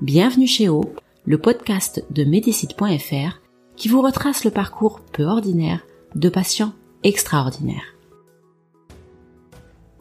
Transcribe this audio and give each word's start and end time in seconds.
Bienvenue 0.00 0.48
chez 0.48 0.68
O, 0.68 0.82
le 1.24 1.38
podcast 1.38 2.04
de 2.10 2.24
Médicite.fr 2.24 3.40
qui 3.76 3.88
vous 3.88 4.02
retrace 4.02 4.44
le 4.44 4.50
parcours 4.50 5.00
peu 5.12 5.22
ordinaire 5.22 5.86
de 6.16 6.28
patients 6.28 6.72
extraordinaires. 7.04 7.94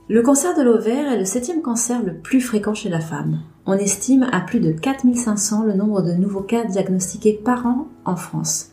Le 0.10 0.24
cancer 0.24 0.58
de 0.58 0.64
l'ovaire 0.64 1.12
est 1.12 1.20
le 1.20 1.26
septième 1.26 1.62
cancer 1.62 2.04
le 2.04 2.16
plus 2.16 2.42
fréquent 2.42 2.74
chez 2.74 2.90
la 2.90 3.00
femme. 3.00 3.42
On 3.68 3.74
estime 3.74 4.28
à 4.32 4.42
plus 4.42 4.60
de 4.60 4.72
4500 4.72 5.64
le 5.64 5.74
nombre 5.76 6.02
de 6.02 6.14
nouveaux 6.14 6.42
cas 6.42 6.66
diagnostiqués 6.66 7.40
par 7.46 7.68
an 7.68 7.88
en 8.04 8.16
France. 8.16 8.72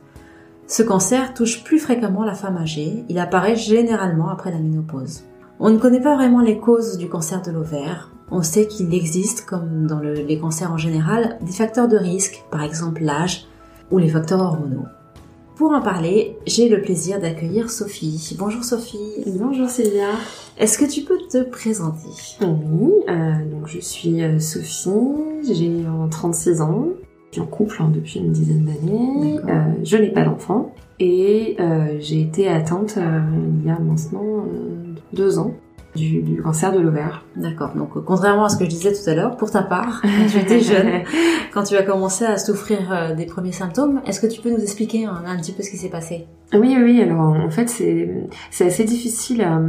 Ce 0.66 0.82
cancer 0.82 1.34
touche 1.34 1.64
plus 1.64 1.78
fréquemment 1.78 2.24
la 2.24 2.34
femme 2.34 2.56
âgée, 2.56 3.04
il 3.10 3.18
apparaît 3.18 3.56
généralement 3.56 4.30
après 4.30 4.52
la 4.52 4.58
ménopause. 4.58 5.24
On 5.58 5.68
ne 5.68 5.78
connaît 5.78 6.00
pas 6.00 6.16
vraiment 6.16 6.40
les 6.40 6.58
causes 6.58 6.96
du 6.96 7.10
cancer 7.10 7.42
de 7.42 7.50
l'ovaire. 7.50 8.10
On 8.32 8.42
sait 8.42 8.66
qu'il 8.68 8.94
existe, 8.94 9.44
comme 9.44 9.86
dans 9.86 9.98
les 9.98 10.38
cancers 10.38 10.72
en 10.72 10.76
général, 10.76 11.38
des 11.40 11.52
facteurs 11.52 11.88
de 11.88 11.96
risque, 11.96 12.44
par 12.50 12.62
exemple 12.62 13.02
l'âge 13.02 13.46
ou 13.90 13.98
les 13.98 14.08
facteurs 14.08 14.40
hormonaux. 14.40 14.86
Pour 15.56 15.72
en 15.72 15.82
parler, 15.82 16.38
j'ai 16.46 16.68
le 16.68 16.80
plaisir 16.80 17.20
d'accueillir 17.20 17.70
Sophie. 17.70 18.34
Bonjour 18.38 18.64
Sophie. 18.64 19.24
Bonjour 19.26 19.68
Sylvia. 19.68 20.08
Est-ce 20.56 20.78
que 20.78 20.90
tu 20.90 21.02
peux 21.02 21.18
te 21.30 21.42
présenter? 21.42 22.08
Oui, 22.40 22.92
euh, 23.08 23.50
donc 23.50 23.66
je 23.66 23.80
suis 23.80 24.22
euh, 24.22 24.38
Sophie, 24.38 24.88
j'ai 25.52 25.84
36 26.10 26.62
ans, 26.62 26.86
je 27.30 27.34
suis 27.34 27.40
en 27.42 27.46
couple 27.46 27.76
hein, 27.80 27.90
depuis 27.92 28.20
une 28.20 28.32
dizaine 28.32 28.64
d'années, 28.64 29.38
euh, 29.48 29.72
je 29.82 29.96
n'ai 29.96 30.10
pas 30.10 30.24
d'enfant 30.24 30.72
et 30.98 31.56
j'ai 31.98 32.20
été 32.20 32.48
atteinte 32.48 32.98
il 32.98 33.66
y 33.66 33.70
a 33.70 33.78
maintenant 33.78 34.44
deux 35.12 35.38
ans 35.38 35.54
du, 35.94 36.40
cancer 36.42 36.72
de 36.72 36.80
l'ovaire. 36.80 37.24
D'accord. 37.36 37.74
Donc 37.74 37.90
contrairement 38.04 38.44
à 38.44 38.48
ce 38.48 38.56
que 38.56 38.64
je 38.64 38.70
disais 38.70 38.92
tout 38.92 39.08
à 39.08 39.14
l'heure, 39.14 39.36
pour 39.36 39.50
ta 39.50 39.62
part, 39.62 40.02
tu 40.30 40.38
étais 40.38 40.60
jeune, 40.60 41.02
quand 41.52 41.64
tu 41.64 41.76
as 41.76 41.82
commencé 41.82 42.24
à 42.24 42.38
souffrir 42.38 42.92
euh, 42.92 43.14
des 43.14 43.26
premiers 43.26 43.52
symptômes, 43.52 44.00
est-ce 44.06 44.20
que 44.20 44.26
tu 44.26 44.40
peux 44.40 44.50
nous 44.50 44.62
expliquer 44.62 45.06
un, 45.06 45.36
petit 45.36 45.52
peu 45.52 45.62
ce 45.62 45.70
qui 45.70 45.76
s'est 45.76 45.88
passé? 45.88 46.26
Oui, 46.52 46.76
oui. 46.82 47.00
Alors 47.00 47.20
en 47.20 47.50
fait, 47.50 47.68
c'est 47.68 48.10
c'est 48.50 48.66
assez 48.66 48.84
difficile 48.84 49.42
à, 49.42 49.60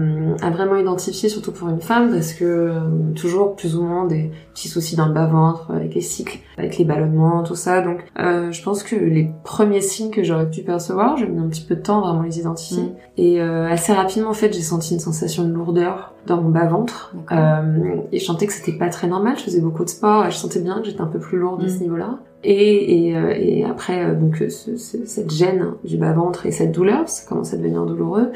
à, 0.42 0.50
vraiment 0.50 0.78
identifier, 0.78 1.30
surtout 1.30 1.52
pour 1.52 1.70
une 1.70 1.82
femme, 1.82 2.12
parce 2.12 2.34
que 2.34 2.46
euh, 2.46 2.80
toujours 3.16 3.56
plus 3.56 3.76
ou 3.76 3.84
moins 3.84 4.06
des 4.06 4.32
petits 4.54 4.68
soucis 4.68 4.96
dans 4.96 5.06
le 5.06 5.14
bas 5.14 5.28
ventre 5.28 5.70
avec 5.72 5.94
les 5.94 6.02
cycles, 6.02 6.40
avec 6.58 6.78
les 6.78 6.86
ballonnements, 6.86 7.44
tout 7.44 7.56
ça. 7.56 7.82
Donc 7.82 8.00
euh, 8.20 8.52
je 8.52 8.64
pense 8.64 8.84
que 8.84 8.96
les 8.96 9.30
premiers 9.44 9.82
signes 9.82 10.10
que 10.10 10.24
j'aurais 10.24 10.50
pu 10.50 10.62
percevoir, 10.62 11.18
j'ai 11.18 11.28
mis 11.28 11.40
un 11.40 11.50
petit 11.50 11.66
peu 11.66 11.76
de 11.76 11.82
temps 11.82 12.04
à 12.04 12.08
vraiment 12.08 12.24
les 12.24 12.40
identifier. 12.40 12.84
Mm. 12.84 12.96
Et 13.18 13.42
euh, 13.42 13.70
assez 13.70 13.94
rapidement, 13.94 14.30
en 14.30 14.34
fait, 14.34 14.54
j'ai 14.54 14.62
senti 14.62 14.94
une 14.96 15.00
sensation 15.00 15.44
de 15.44 15.54
lourdeur 15.54 16.11
dans 16.28 16.42
mon 16.42 16.50
bas-ventre. 16.50 17.16
Euh, 17.32 17.96
et 18.12 18.20
je 18.20 18.26
sentais 18.26 18.48
que 18.48 18.54
c'était 18.54 18.78
pas 18.78 18.90
très 18.90 19.08
normal. 19.08 19.38
Je 19.38 19.44
faisais 19.44 19.62
beaucoup 19.62 19.84
de 19.84 19.90
sport 19.90 20.26
et 20.26 20.32
je 20.32 20.38
sentais 20.38 20.62
bien 20.62 20.80
que 20.80 20.86
j'étais 20.86 21.02
un 21.02 21.08
peu 21.08 21.20
plus 21.20 21.38
lourde 21.38 21.64
à 21.64 21.70
ce 21.70 21.78
mm. 21.78 21.82
niveau-là. 21.82 22.20
Et, 22.44 23.08
et, 23.08 23.18
euh, 23.18 23.34
et 23.38 23.64
après, 23.64 24.04
euh, 24.04 24.16
donc 24.16 24.38
ce, 24.50 24.76
cette 24.78 25.32
gêne 25.32 25.74
du 25.84 25.98
bas-ventre 25.98 26.46
et 26.46 26.52
cette 26.52 26.72
douleur, 26.72 27.08
ça 27.08 27.28
commence 27.28 27.54
à 27.54 27.58
devenir 27.58 27.86
douloureux. 27.86 28.32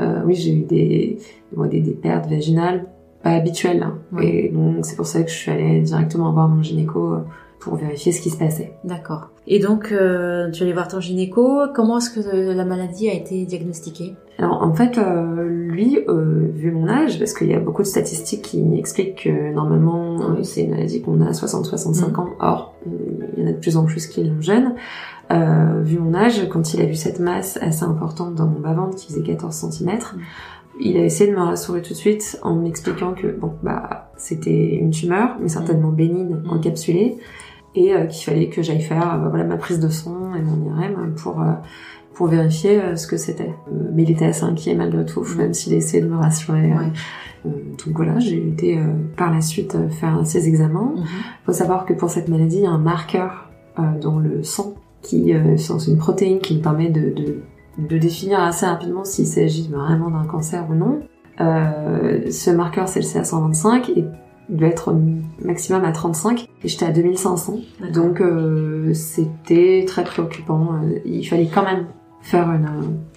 Euh, 0.00 0.20
oui, 0.24 0.34
j'ai 0.34 0.52
eu 0.52 0.62
des, 0.62 1.18
des, 1.52 1.80
des 1.80 1.92
pertes 1.92 2.28
vaginales 2.28 2.86
pas 3.22 3.30
habituelles. 3.30 3.82
Hein. 3.82 3.98
Et 4.22 4.48
donc 4.50 4.84
c'est 4.84 4.94
pour 4.94 5.06
ça 5.06 5.22
que 5.22 5.30
je 5.30 5.34
suis 5.34 5.50
allée 5.50 5.80
directement 5.80 6.32
voir 6.32 6.48
mon 6.48 6.62
gynéco 6.62 7.16
pour 7.60 7.76
vérifier 7.76 8.12
ce 8.12 8.20
qui 8.20 8.30
se 8.30 8.38
passait. 8.38 8.74
D'accord. 8.84 9.30
Et 9.46 9.58
donc, 9.58 9.92
euh, 9.92 10.50
tu 10.50 10.62
allais 10.62 10.72
voir 10.72 10.88
ton 10.88 11.00
gynéco. 11.00 11.62
Comment 11.74 11.98
est-ce 11.98 12.10
que 12.10 12.52
la 12.52 12.64
maladie 12.64 13.08
a 13.08 13.14
été 13.14 13.44
diagnostiquée? 13.46 14.14
Alors, 14.38 14.62
en 14.62 14.72
fait, 14.72 14.98
euh, 14.98 15.48
lui, 15.48 15.98
euh, 16.08 16.50
vu 16.54 16.70
mon 16.70 16.88
âge, 16.88 17.18
parce 17.18 17.34
qu'il 17.34 17.48
y 17.48 17.54
a 17.54 17.58
beaucoup 17.58 17.82
de 17.82 17.88
statistiques 17.88 18.42
qui 18.42 18.62
expliquent 18.78 19.24
que 19.24 19.52
normalement, 19.52 20.20
euh, 20.20 20.42
c'est 20.44 20.62
une 20.62 20.70
maladie 20.70 21.02
qu'on 21.02 21.20
a 21.20 21.28
à 21.28 21.32
60-65 21.32 22.10
mm. 22.10 22.20
ans. 22.20 22.28
Or, 22.38 22.74
il 22.86 23.42
y 23.42 23.46
en 23.46 23.48
a 23.48 23.52
de 23.52 23.58
plus 23.58 23.76
en 23.76 23.84
plus 23.84 24.06
qui 24.06 24.22
l'ont 24.22 24.40
jeune. 24.40 24.74
Euh, 25.30 25.82
vu 25.82 25.98
mon 25.98 26.14
âge, 26.14 26.48
quand 26.48 26.72
il 26.72 26.80
a 26.80 26.86
vu 26.86 26.94
cette 26.94 27.18
masse 27.18 27.58
assez 27.60 27.82
importante 27.82 28.34
dans 28.34 28.46
mon 28.46 28.60
bas-ventre 28.60 28.96
qui 28.96 29.08
faisait 29.08 29.22
14 29.22 29.54
cm, 29.54 29.90
mm. 29.90 30.00
il 30.80 30.96
a 30.96 31.04
essayé 31.04 31.30
de 31.30 31.36
me 31.36 31.42
rassurer 31.42 31.82
tout 31.82 31.92
de 31.92 31.98
suite 31.98 32.38
en 32.42 32.54
m'expliquant 32.54 33.12
que 33.12 33.26
bon 33.26 33.52
bah 33.62 34.10
c'était 34.16 34.76
une 34.76 34.90
tumeur, 34.90 35.36
mais 35.40 35.48
certainement 35.48 35.90
bénigne, 35.90 36.36
mm. 36.36 36.50
encapsulée, 36.50 37.18
et 37.78 37.94
euh, 37.94 38.06
qu'il 38.06 38.24
fallait 38.24 38.48
que 38.48 38.60
j'aille 38.60 38.82
faire 38.82 39.14
euh, 39.14 39.28
voilà 39.28 39.44
ma 39.44 39.56
prise 39.56 39.78
de 39.78 39.88
son 39.88 40.34
et 40.34 40.42
mon 40.42 40.80
IRM 40.80 41.14
pour 41.14 41.40
euh, 41.40 41.52
pour 42.12 42.26
vérifier 42.26 42.96
ce 42.96 43.06
que 43.06 43.16
c'était. 43.16 43.54
mais 43.94 44.02
il 44.02 44.10
était 44.10 44.24
assez 44.24 44.42
inquiet 44.42 44.74
malgré 44.74 45.04
tout, 45.04 45.24
même 45.36 45.54
s'il 45.54 45.72
essayait 45.74 46.02
de 46.02 46.08
me 46.08 46.16
rassurer. 46.16 46.72
donc 47.44 47.94
voilà, 47.94 48.18
j'ai 48.18 48.44
été 48.44 48.76
par 49.16 49.32
la 49.32 49.40
suite 49.40 49.76
faire 49.88 50.22
ces 50.24 50.48
examens. 50.48 50.94
Il 50.96 51.02
mhm. 51.02 51.06
faut 51.46 51.52
savoir 51.52 51.86
que 51.86 51.92
pour 51.92 52.10
cette 52.10 52.26
maladie, 52.26 52.56
il 52.56 52.62
y 52.64 52.66
a 52.66 52.70
un 52.70 52.78
marqueur 52.78 53.48
dans 54.00 54.18
le 54.18 54.42
sang 54.42 54.74
qui 55.00 55.32
c'est 55.58 55.86
une 55.86 55.98
protéine 55.98 56.40
qui 56.40 56.56
me 56.56 56.60
permet 56.60 56.90
de, 56.90 57.10
de, 57.10 57.42
de 57.88 57.98
définir 57.98 58.40
assez 58.40 58.66
rapidement 58.66 59.04
s'il 59.04 59.28
s'agit 59.28 59.68
vraiment 59.68 60.10
d'un 60.10 60.26
cancer 60.26 60.66
ou 60.68 60.74
non. 60.74 60.98
ce 61.38 62.50
marqueur, 62.50 62.88
c'est 62.88 62.98
le 62.98 63.06
CA125 63.06 63.92
et 63.92 64.04
devait 64.48 64.68
être 64.68 64.94
maximum 65.44 65.84
à 65.84 65.92
35 65.92 66.48
et 66.62 66.68
j'étais 66.68 66.86
à 66.86 66.90
2500. 66.90 67.58
Donc 67.92 68.20
euh, 68.20 68.94
c'était 68.94 69.84
très 69.86 70.04
préoccupant. 70.04 70.74
Euh, 70.74 70.98
il 71.04 71.24
fallait 71.24 71.48
quand 71.52 71.64
même 71.64 71.86
faire 72.22 72.50
une, 72.50 72.68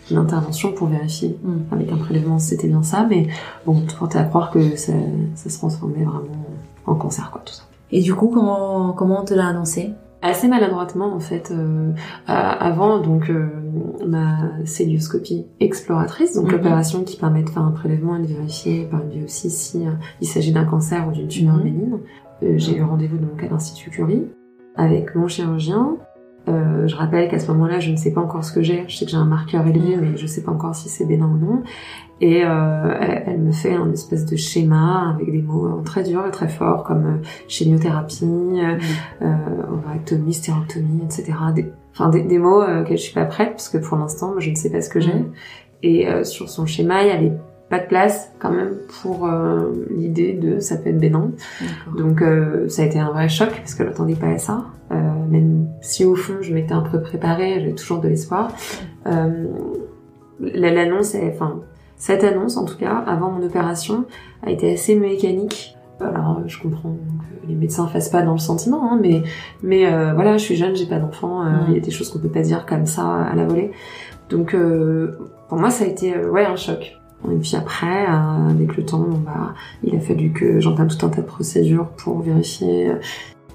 une 0.09 0.17
intervention 0.17 0.71
pour 0.71 0.87
vérifier 0.87 1.37
mm. 1.43 1.73
avec 1.73 1.91
un 1.91 1.97
prélèvement 1.97 2.39
si 2.39 2.49
c'était 2.49 2.67
bien 2.67 2.83
ça. 2.83 3.05
Mais 3.09 3.27
bon, 3.65 3.81
tu 3.87 3.95
portais 3.95 4.19
à 4.19 4.23
croire 4.23 4.51
que 4.51 4.75
ça, 4.75 4.93
ça 5.35 5.49
se 5.49 5.57
transformait 5.57 6.03
vraiment 6.03 6.45
en 6.85 6.95
cancer, 6.95 7.29
quoi, 7.31 7.41
tout 7.45 7.53
ça. 7.53 7.63
Et 7.91 8.01
du 8.01 8.13
coup, 8.13 8.27
comment, 8.33 8.93
comment 8.93 9.21
on 9.21 9.25
te 9.25 9.33
l'a 9.33 9.47
annoncé? 9.47 9.91
Assez 10.21 10.47
maladroitement 10.47 11.13
en 11.13 11.19
fait 11.19 11.51
euh, 11.51 11.91
avant 12.27 12.99
donc 12.99 13.29
euh, 13.29 13.47
ma 14.05 14.65
célioscopie 14.65 15.45
exploratrice 15.59 16.35
donc 16.35 16.45
mhm. 16.45 16.51
l'opération 16.51 17.03
qui 17.03 17.17
permet 17.17 17.43
de 17.43 17.49
faire 17.49 17.63
un 17.63 17.71
prélèvement 17.71 18.15
et 18.17 18.21
de 18.21 18.27
vérifier 18.27 18.85
par 18.85 19.01
une 19.01 19.09
biopsie 19.09 19.49
si 19.49 19.85
euh, 19.85 19.91
il 20.21 20.27
s'agit 20.27 20.51
d'un 20.51 20.65
cancer 20.65 21.07
ou 21.07 21.11
d'une 21.11 21.27
tumeur 21.27 21.55
mm 21.55 21.63
bénigne 21.63 21.97
j'ai 22.57 22.77
eu 22.77 22.81
rendez-vous 22.81 23.17
donc 23.17 23.43
à 23.43 23.47
l'institut 23.47 23.91
Curie 23.91 24.23
avec 24.75 25.15
mon 25.15 25.27
chirurgien 25.27 25.97
je 26.47 26.95
rappelle 26.95 27.29
qu'à 27.29 27.39
ce 27.39 27.51
moment-là, 27.51 27.79
je 27.79 27.91
ne 27.91 27.95
sais 27.95 28.11
pas 28.11 28.21
encore 28.21 28.43
ce 28.43 28.51
que 28.51 28.61
j'ai. 28.61 28.83
Je 28.87 28.97
sais 28.97 29.05
que 29.05 29.11
j'ai 29.11 29.17
un 29.17 29.25
marqueur 29.25 29.65
élevé, 29.67 29.97
mais 29.97 30.17
je 30.17 30.25
sais 30.25 30.41
pas 30.41 30.51
encore 30.51 30.75
si 30.75 30.89
c'est 30.89 31.05
bénin 31.05 31.27
ou 31.27 31.37
non. 31.37 31.63
Et 32.21 32.43
euh, 32.45 33.23
elle, 33.25 33.39
me 33.39 33.51
fait 33.51 33.73
un 33.73 33.91
espèce 33.91 34.27
de 34.27 34.35
schéma 34.35 35.09
avec 35.09 35.31
des 35.31 35.41
mots 35.41 35.65
euh, 35.65 35.81
très 35.81 36.03
durs 36.03 36.23
et 36.27 36.29
très 36.29 36.47
forts 36.47 36.83
comme 36.83 37.05
euh, 37.05 37.27
chimiothérapie, 37.47 38.23
euh, 38.23 38.77
mm. 39.19 39.73
ovariectomie, 39.73 40.33
stérectomie, 40.35 41.01
etc. 41.03 41.33
Des, 41.55 41.65
enfin 41.91 42.09
des, 42.09 42.21
des 42.21 42.37
mots 42.37 42.61
euh, 42.61 42.83
que 42.83 42.91
je 42.91 43.01
suis 43.01 43.15
pas 43.15 43.25
prête 43.25 43.51
parce 43.53 43.69
que 43.69 43.79
pour 43.79 43.97
l'instant, 43.97 44.35
je 44.37 44.51
ne 44.51 44.55
sais 44.55 44.69
pas 44.69 44.81
ce 44.81 44.89
que 44.89 44.99
j'ai. 44.99 45.15
Mm. 45.15 45.31
Et 45.83 46.07
sur 46.25 46.47
son 46.47 46.67
schéma, 46.67 47.01
il 47.01 47.07
y 47.07 47.11
avait 47.11 47.33
pas 47.67 47.79
de 47.79 47.87
place 47.87 48.31
quand 48.37 48.51
même 48.51 48.75
pour 49.01 49.27
l'idée 49.89 50.33
de 50.33 50.59
ça 50.59 50.77
peut 50.77 50.89
être 50.89 50.99
bénin. 50.99 51.31
Donc 51.97 52.23
ça 52.67 52.83
a 52.83 52.85
été 52.85 52.99
un 52.99 53.09
vrai 53.09 53.29
choc 53.29 53.49
parce 53.49 53.73
que 53.73 53.83
je 53.83 53.89
n'attendais 53.89 54.13
pas 54.13 54.27
à 54.27 54.37
ça. 54.37 54.65
Même 55.29 55.67
si 55.81 56.05
au 56.05 56.15
fond 56.15 56.35
je 56.41 56.53
m'étais 56.53 56.73
un 56.73 56.81
peu 56.81 57.01
préparée, 57.01 57.59
j'avais 57.59 57.73
toujours 57.73 57.99
de 57.99 58.07
l'espoir. 58.07 58.51
L'annonce, 60.39 61.15
enfin 61.15 61.61
cette 62.01 62.23
annonce, 62.23 62.57
en 62.57 62.65
tout 62.65 62.77
cas, 62.77 63.03
avant 63.05 63.29
mon 63.29 63.45
opération, 63.45 64.05
a 64.41 64.49
été 64.49 64.73
assez 64.73 64.95
mécanique. 64.95 65.77
Alors, 65.99 66.41
je 66.47 66.59
comprends 66.59 66.89
que 66.93 67.47
les 67.47 67.53
médecins 67.53 67.85
fassent 67.85 68.09
pas 68.09 68.23
dans 68.23 68.31
le 68.31 68.39
sentiment, 68.39 68.91
hein, 68.91 68.99
mais 68.99 69.21
mais 69.61 69.85
euh, 69.85 70.13
voilà, 70.15 70.35
je 70.37 70.43
suis 70.43 70.55
jeune, 70.55 70.75
j'ai 70.75 70.87
pas 70.87 70.97
d'enfant, 70.97 71.45
euh, 71.45 71.49
il 71.67 71.75
y 71.75 71.77
a 71.77 71.79
des 71.79 71.91
choses 71.91 72.09
qu'on 72.09 72.17
peut 72.17 72.27
pas 72.27 72.41
dire 72.41 72.65
comme 72.65 72.87
ça 72.87 73.05
à 73.05 73.35
la 73.35 73.45
volée. 73.45 73.69
Donc, 74.31 74.55
euh, 74.55 75.11
pour 75.47 75.59
moi, 75.59 75.69
ça 75.69 75.83
a 75.83 75.87
été 75.87 76.17
ouais 76.25 76.43
un 76.43 76.55
choc. 76.55 76.97
Et 77.31 77.35
puis 77.35 77.55
après, 77.55 78.07
avec 78.07 78.77
le 78.77 78.83
temps, 78.83 79.07
bah, 79.23 79.53
il 79.83 79.95
a 79.95 79.99
fallu 79.99 80.31
que 80.31 80.59
j'entame 80.59 80.87
tout 80.87 81.05
un 81.05 81.09
tas 81.09 81.21
de 81.21 81.27
procédures 81.27 81.89
pour 81.89 82.21
vérifier 82.21 82.93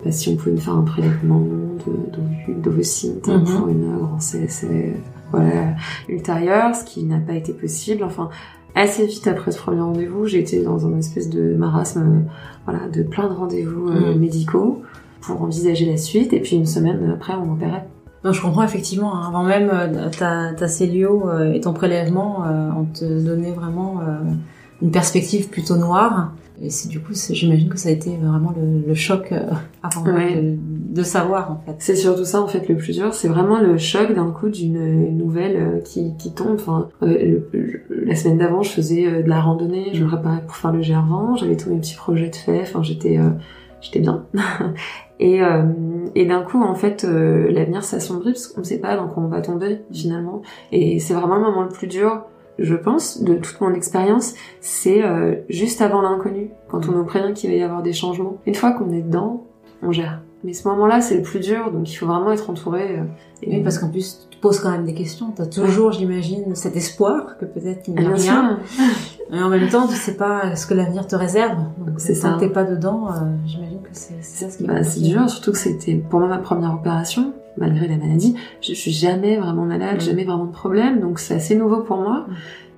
bah, 0.05 0.13
si 0.13 0.29
on 0.29 0.37
pouvait 0.37 0.53
me 0.53 0.59
faire 0.59 0.75
un 0.75 0.83
prélèvement 0.83 1.43
d'ovocytes 2.49 3.29
de, 3.29 3.39
pour 3.39 3.69
une 3.69 3.97
grossesse 3.97 4.65
voilà, 5.31 5.75
ultérieure, 6.09 6.75
ce 6.75 6.85
qui 6.85 7.05
n'a 7.05 7.19
pas 7.19 7.35
été 7.35 7.53
possible. 7.53 8.05
Enfin, 8.05 8.31
assez 8.77 9.07
vite 9.07 9.27
après 9.27 9.51
ce 9.51 9.59
premier 9.59 9.81
rendez-vous, 9.81 10.27
j'ai 10.27 10.41
été 10.41 10.63
dans 10.63 10.87
un 10.87 10.97
espèce 10.99 11.29
de 11.31 11.55
marasme, 11.55 12.25
voilà, 12.67 12.89
de 12.89 13.03
plein 13.03 13.29
de 13.29 13.33
rendez-vous 13.33 13.89
euh, 13.89 14.15
mm. 14.15 14.19
médicaux 14.19 14.83
pour 15.23 15.43
envisager 15.43 15.87
la 15.87 15.97
suite. 15.97 16.33
Et 16.33 16.41
puis 16.41 16.57
une 16.57 16.67
semaine 16.67 17.11
après, 17.13 17.35
on 17.35 17.53
opérait. 17.53 17.89
Non, 18.25 18.33
je 18.33 18.43
comprends 18.43 18.63
effectivement. 18.63 19.17
Hein. 19.17 19.29
Avant 19.29 19.45
même 19.45 19.71
euh, 19.73 20.11
ta, 20.11 20.53
ta 20.53 20.69
cellio 20.69 21.29
euh, 21.29 21.53
et 21.53 21.61
ton 21.61 21.73
prélèvement, 21.73 22.45
on 22.77 22.85
te 22.85 23.05
donnait 23.05 23.53
vraiment 23.53 24.01
une 24.83 24.91
perspective 24.91 25.49
plutôt 25.49 25.77
noire. 25.77 26.33
Et 26.63 26.71
c'est 26.71 26.89
du 26.89 27.01
coup, 27.01 27.13
j'imagine 27.13 27.69
que 27.69 27.79
ça 27.79 27.91
a 27.91 27.93
été 27.93 28.17
vraiment 28.17 28.55
le, 28.57 28.87
le 28.87 28.95
choc 28.95 29.33
avant 29.83 30.03
de, 30.03 30.57
de, 30.95 31.03
savoir 31.03 31.53
en 31.53 31.63
fait. 31.67 31.77
C'est 31.81 31.97
surtout 31.97 32.25
ça 32.25 32.41
en 32.41 32.47
fait 32.47 32.67
le 32.69 32.77
plus 32.77 32.97
dur, 32.97 33.13
c'est 33.13 33.29
vraiment 33.29 33.61
le 33.61 33.77
choc 33.77 34.15
d'un 34.15 34.31
coup 34.31 34.49
d'une 34.49 35.17
nouvelle 35.19 35.83
qui, 35.85 36.17
qui 36.17 36.33
tombe. 36.33 36.55
Enfin, 36.55 36.89
la 37.03 38.15
semaine 38.15 38.39
d'avant, 38.39 38.63
je 38.63 38.71
faisais 38.71 39.23
de 39.23 39.29
la 39.29 39.41
randonnée, 39.41 39.91
je 39.93 40.03
me 40.03 40.09
préparais 40.09 40.41
pour 40.47 40.57
faire 40.57 40.73
le 40.73 40.81
GR20, 40.81 41.39
j'avais 41.39 41.57
tous 41.57 41.69
mes 41.69 41.79
petits 41.79 41.97
projets 41.97 42.31
de 42.31 42.37
fait. 42.37 42.63
Enfin, 42.63 42.83
j'étais 42.83 43.19
j'étais 43.81 44.01
bien. 44.01 44.27
et, 45.19 45.43
euh, 45.43 45.63
et 46.15 46.27
d'un 46.27 46.43
coup, 46.43 46.63
en 46.63 46.75
fait, 46.75 47.05
euh, 47.05 47.51
l'avenir 47.51 47.85
s'assombrit 47.85 48.33
parce 48.33 48.49
qu'on 48.49 48.61
ne 48.61 48.67
sait 48.67 48.81
pas 48.81 48.97
dans 48.97 49.09
quoi 49.09 49.23
on 49.23 49.29
va 49.29 49.41
tomber 49.41 49.81
finalement. 49.93 50.43
Et 50.73 50.99
c'est 50.99 51.15
vraiment 51.15 51.37
le 51.37 51.43
moment 51.43 51.63
le 51.63 51.69
plus 51.69 51.87
dur, 51.87 52.25
je 52.59 52.75
pense, 52.75 53.23
de 53.23 53.35
toute 53.35 53.61
mon 53.61 53.73
expérience, 53.75 54.35
c'est 54.61 55.05
euh, 55.05 55.37
juste 55.49 55.83
avant 55.83 56.03
l'inconnu, 56.03 56.51
quand 56.69 56.89
on 56.89 56.93
nous 56.93 57.05
prévient 57.05 57.35
qu'il 57.35 57.51
va 57.51 57.57
y 57.57 57.63
avoir 57.63 57.83
des 57.83 57.93
changements. 57.93 58.39
Une 58.47 58.55
fois 58.55 58.73
qu'on 58.73 58.93
est 58.93 59.03
dedans, 59.03 59.45
on 59.83 59.93
gère. 59.93 60.23
Mais 60.45 60.53
ce 60.53 60.69
moment-là, 60.69 61.01
c'est 61.01 61.17
le 61.17 61.23
plus 61.23 61.41
dur, 61.41 61.73
donc 61.73 61.91
il 61.91 61.95
faut 61.97 62.07
vraiment 62.07 62.31
être 62.33 62.49
entouré. 62.51 63.01
et... 63.43 63.57
Oui, 63.57 63.63
parce 63.63 63.79
qu'en 63.79 63.91
plus, 63.91 64.29
tu 64.31 64.39
poses 64.39 64.61
quand 64.61 64.71
même 64.71 64.85
des 64.85 64.95
questions. 64.95 65.33
Tu 65.35 65.43
as 65.43 65.47
toujours, 65.47 65.93
j'imagine, 65.93 66.55
cet 66.55 66.77
espoir 66.77 67.37
que 67.39 67.45
peut-être 67.45 67.83
qu'il 67.83 67.95
n'y 67.95 68.05
a 68.05 68.11
rien. 68.11 68.61
Et 69.33 69.43
en 69.43 69.49
même 69.49 69.69
temps, 69.69 69.89
tu 69.89 69.97
sais 69.97 70.17
pas 70.17 70.55
ce 70.55 70.67
que 70.67 70.75
l'avenir 70.75 71.07
te 71.07 71.17
réserve. 71.17 71.59
C'est 71.97 72.15
ça. 72.15 72.37
T'es 72.39 72.49
pas 72.49 72.65
dedans, 72.65 73.09
euh, 73.09 73.13
j'imagine 73.45 73.81
que 73.83 73.89
c'est 73.93 74.23
ça 74.23 74.51
ce 74.51 74.59
qui 74.59 74.65
bah, 74.65 74.85
C'est 74.85 75.01
dur, 75.01 75.29
surtout 75.29 75.53
que 75.53 75.59
c'était 75.59 75.95
pour 75.95 76.21
moi 76.21 76.29
ma 76.29 76.39
première 76.39 76.75
opération, 76.75 77.33
malgré 77.59 77.89
la 77.89 77.97
maladie. 77.97 78.35
Je, 78.61 78.75
suis 78.75 78.93
jamais 78.93 79.37
vraiment 79.37 79.65
malade, 79.65 80.01
jamais 80.01 80.25
vraiment 80.25 80.47
de 80.47 80.53
problème, 80.53 81.01
donc 81.01 81.19
c'est 81.19 81.35
assez 81.35 81.57
nouveau 81.57 81.83
pour 81.83 81.99
moi. 81.99 82.27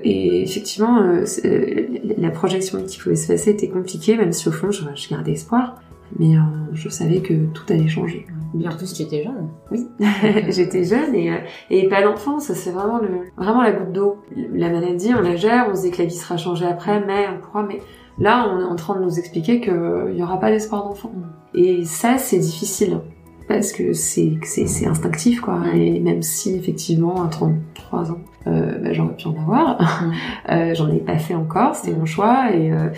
Et 0.03 0.43
effectivement, 0.43 1.01
euh, 1.01 1.25
euh, 1.45 1.87
la 2.17 2.31
projection 2.31 2.83
qui 2.85 2.99
pouvait 2.99 3.17
se 3.17 3.27
passer 3.27 3.51
était 3.51 3.69
compliquée, 3.69 4.17
même 4.17 4.33
si 4.33 4.49
au 4.49 4.53
fond, 4.53 4.71
je, 4.71 4.83
je 4.95 5.09
gardais 5.09 5.33
espoir. 5.33 5.77
Mais 6.19 6.37
euh, 6.37 6.41
je 6.73 6.89
savais 6.89 7.21
que 7.21 7.35
tout 7.53 7.65
allait 7.69 7.89
changer. 7.89 8.27
Bien 8.55 8.71
plus, 8.71 8.95
tu 8.95 9.03
étais 9.03 9.25
jeune. 9.25 9.49
Oui, 9.71 9.87
j'étais 10.49 10.85
jeune 10.85 11.15
et, 11.15 11.33
et 11.69 11.89
pas 11.89 12.01
l'enfance, 12.01 12.51
c'est 12.53 12.71
vraiment 12.71 12.99
le, 12.99 13.09
vraiment 13.37 13.63
la 13.63 13.73
goutte 13.73 13.93
d'eau. 13.93 14.17
La 14.55 14.71
maladie, 14.71 15.13
on 15.15 15.21
la 15.21 15.37
gère, 15.37 15.69
on 15.71 15.75
se 15.75 15.83
dit 15.83 15.91
que 15.91 15.99
la 15.99 16.09
vie 16.09 16.15
sera 16.15 16.39
changée 16.39 16.65
après, 16.65 17.05
mais 17.05 17.27
on 17.29 17.41
pourra, 17.45 17.63
mais 17.63 17.81
là, 18.19 18.51
on 18.51 18.61
est 18.61 18.65
en 18.65 18.77
train 18.77 18.99
de 18.99 19.05
nous 19.05 19.19
expliquer 19.19 19.61
qu'il 19.61 20.15
n'y 20.15 20.23
aura 20.23 20.41
pas 20.41 20.51
d'espoir 20.51 20.85
d'enfant. 20.85 21.13
Et 21.55 21.85
ça, 21.85 22.17
c'est 22.17 22.39
difficile 22.39 23.01
parce 23.49 23.73
que 23.73 23.93
c'est 23.93 24.39
instinctif 24.87 25.41
quoi. 25.41 25.61
Et 25.75 26.00
même 26.00 26.23
si 26.23 26.55
effectivement 26.55 27.25
à 27.25 27.29
33 27.29 28.12
ans 28.12 28.19
euh, 28.47 28.79
bah, 28.79 28.93
j'aurais 28.93 29.15
pu 29.15 29.27
en 29.27 29.35
avoir 29.41 29.79
euh, 30.50 30.75
j'en 30.75 30.89
ai 30.89 30.99
pas 30.99 31.19
fait 31.19 31.35
encore 31.35 31.75
c'était 31.75 31.97
mon 31.97 32.06
choix 32.06 32.55
et, 32.55 32.73
euh, 32.73 32.89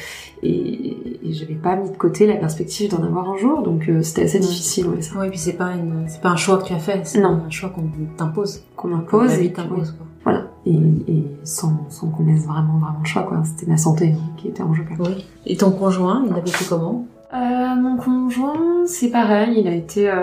et, 0.43 0.97
et 1.25 1.32
j'avais 1.32 1.55
pas 1.55 1.76
mis 1.76 1.91
de 1.91 1.97
côté 1.97 2.26
la 2.26 2.37
perspective 2.37 2.91
d'en 2.91 3.02
avoir 3.02 3.31
un 3.31 3.37
jour 3.37 3.62
donc 3.62 3.88
euh, 3.88 4.02
c'était 4.02 4.25
assez 4.25 4.38
difficile 4.38 4.88
ouais, 4.88 5.02
ça. 5.02 5.14
oui 5.19 5.31
puis 5.31 5.38
c'est 5.38 5.55
pas 5.55 5.73
une 5.73 6.05
c'est 6.08 6.20
pas 6.20 6.29
un 6.29 6.37
choix 6.37 6.58
que 6.58 6.67
tu 6.67 6.75
as 6.75 6.79
fait 6.79 7.00
c'est 7.05 7.23
un 7.23 7.49
choix 7.49 7.70
qu'on 7.70 7.85
t'impose. 8.17 8.62
Qu'on 8.76 8.94
impose 8.94 9.32
et 9.38 9.52
t'impose 9.52 9.93
quoi. 9.93 10.06
voilà. 10.25 10.47
Et, 10.67 10.75
et 10.75 11.25
sans, 11.43 11.87
sans 11.88 12.08
qu'on 12.08 12.26
laisse 12.26 12.44
vraiment 12.44 12.79
vraiment 12.79 13.00
le 13.02 13.08
choix 13.08 13.23
quoi. 13.23 13.43
C'était 13.44 13.70
ma 13.70 13.79
santé 13.79 14.14
qui 14.37 14.49
était 14.49 14.62
en 14.62 14.75
jeu 14.75 14.85
oui. 14.99 15.25
Et 15.47 15.56
ton 15.56 15.70
conjoint 15.70 16.25
il 16.26 16.32
a 16.32 16.41
vécu 16.41 16.64
comment? 16.69 17.06
Euh, 17.32 17.75
mon 17.77 17.97
conjoint, 17.97 18.87
c'est 18.87 19.11
pareil, 19.11 19.61
il 19.61 19.69
a 19.69 19.75
été 19.75 20.11
euh, 20.11 20.15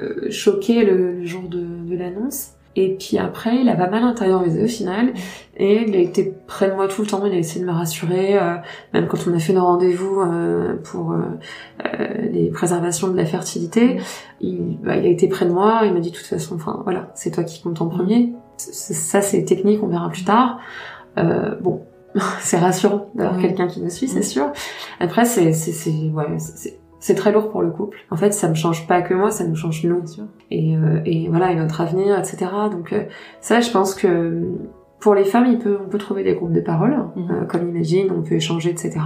euh, 0.00 0.30
choqué 0.30 0.84
le, 0.84 1.24
jour 1.24 1.42
de, 1.42 1.96
l'annonce. 1.96 2.52
Et 2.74 2.96
puis 2.98 3.18
après, 3.18 3.60
il 3.60 3.68
a 3.68 3.76
pas 3.76 3.88
mal 3.88 4.02
intériorisé 4.02 4.64
au 4.64 4.66
final. 4.66 5.12
Et 5.56 5.82
il 5.86 5.94
a 5.94 5.98
été 5.98 6.34
près 6.46 6.68
de 6.70 6.74
moi 6.74 6.88
tout 6.88 7.02
le 7.02 7.06
temps, 7.06 7.24
il 7.26 7.32
a 7.32 7.36
essayé 7.36 7.60
de 7.60 7.70
me 7.70 7.72
rassurer. 7.72 8.38
Euh, 8.38 8.56
même 8.92 9.06
quand 9.06 9.18
on 9.28 9.34
a 9.34 9.38
fait 9.38 9.52
nos 9.52 9.64
rendez-vous 9.64 10.20
euh, 10.20 10.76
pour 10.82 11.14
les 12.32 12.50
préservations 12.50 13.08
de 13.08 13.16
la 13.16 13.26
fertilité, 13.26 14.00
il, 14.40 14.78
bah, 14.82 14.96
il, 14.96 15.06
a 15.06 15.10
été 15.10 15.28
près 15.28 15.44
de 15.44 15.52
moi, 15.52 15.82
il 15.84 15.92
m'a 15.92 16.00
dit 16.00 16.10
de 16.10 16.16
toute 16.16 16.26
façon, 16.26 16.56
enfin 16.56 16.80
voilà, 16.84 17.12
c'est 17.14 17.30
toi 17.30 17.44
qui 17.44 17.62
compte 17.62 17.80
en 17.82 17.88
premier. 17.88 18.32
Ça, 18.56 19.20
c'est 19.20 19.44
technique, 19.44 19.82
on 19.82 19.88
verra 19.88 20.08
plus 20.08 20.24
tard. 20.24 20.58
bon, 21.16 21.82
c'est 22.40 22.58
rassurant 22.58 23.06
d'avoir 23.14 23.40
quelqu'un 23.40 23.66
qui 23.66 23.82
me 23.82 23.88
suit, 23.88 24.08
c'est 24.08 24.22
sûr. 24.22 24.52
Après, 25.00 25.24
c'est 25.24 25.52
c'est 25.52 25.90
ouais, 25.90 26.36
c'est 27.02 27.14
très 27.16 27.32
lourd 27.32 27.50
pour 27.50 27.62
le 27.62 27.70
couple. 27.70 27.98
En 28.10 28.16
fait, 28.16 28.32
ça 28.32 28.48
me 28.48 28.54
change 28.54 28.86
pas 28.86 29.02
que 29.02 29.12
moi, 29.12 29.32
ça 29.32 29.44
nous 29.44 29.56
change 29.56 29.82
nous. 29.84 30.04
Et, 30.52 30.76
euh, 30.76 31.00
et 31.04 31.28
voilà, 31.28 31.50
et 31.50 31.56
notre 31.56 31.80
avenir, 31.80 32.16
etc. 32.16 32.46
Donc 32.70 32.92
euh, 32.92 33.02
ça, 33.40 33.60
je 33.60 33.70
pense 33.72 33.96
que 33.96 34.40
pour 35.00 35.16
les 35.16 35.24
femmes, 35.24 35.46
il 35.50 35.58
peut, 35.58 35.78
on 35.84 35.88
peut 35.88 35.98
trouver 35.98 36.22
des 36.22 36.34
groupes 36.34 36.52
de 36.52 36.60
parole, 36.60 36.96
mhm. 37.16 37.30
euh, 37.30 37.44
comme 37.44 37.68
Imagine, 37.68 38.12
on 38.16 38.22
peut 38.22 38.36
échanger, 38.36 38.70
etc. 38.70 39.00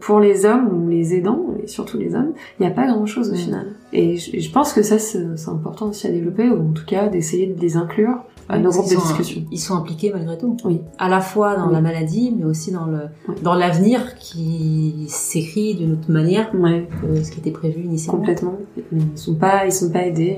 pour 0.00 0.18
les 0.18 0.46
hommes 0.46 0.68
ou 0.68 0.88
les 0.88 1.14
aidants, 1.14 1.54
et 1.62 1.68
surtout 1.68 1.96
les 1.96 2.16
hommes, 2.16 2.32
il 2.58 2.66
n'y 2.66 2.72
a 2.72 2.74
pas 2.74 2.88
grand-chose 2.88 3.30
au 3.30 3.36
final. 3.36 3.66
Et 3.92 4.16
je, 4.16 4.40
je, 4.40 4.50
pense 4.50 4.72
que 4.72 4.82
ça, 4.82 4.98
c'est 4.98 5.48
important 5.48 5.90
aussi 5.90 6.08
à 6.08 6.10
développer, 6.10 6.48
ou 6.48 6.70
en 6.70 6.72
tout 6.72 6.86
cas 6.86 7.06
d'essayer 7.06 7.46
de 7.46 7.60
les 7.60 7.76
inclure 7.76 8.24
à 8.48 8.58
nos 8.58 8.70
groupes 8.70 8.90
de 8.90 8.96
discussion. 8.96 9.42
Ils 9.50 9.58
sont 9.58 9.74
impliqués 9.74 10.12
malgré 10.12 10.38
tout. 10.38 10.56
Oui. 10.64 10.80
À 10.98 11.08
la 11.08 11.20
fois 11.20 11.56
dans 11.56 11.70
la 11.70 11.80
maladie, 11.80 12.34
mais 12.36 12.44
aussi 12.44 12.70
dans 12.70 12.86
le 12.86 13.00
dans 13.42 13.54
l'avenir 13.54 14.16
qui 14.16 15.06
s'écrit 15.08 15.74
d'une 15.74 15.92
autre 15.92 16.10
manière 16.10 16.54
ouais. 16.54 16.88
que 17.02 17.22
ce 17.22 17.30
qui 17.30 17.40
était 17.40 17.50
prévu 17.50 17.82
initialement. 17.82 18.20
Complètement. 18.20 18.58
Ils 18.92 19.18
sont 19.18 19.34
pas 19.34 19.66
ils 19.66 19.72
sont 19.72 19.90
pas 19.90 20.06
aidés. 20.06 20.36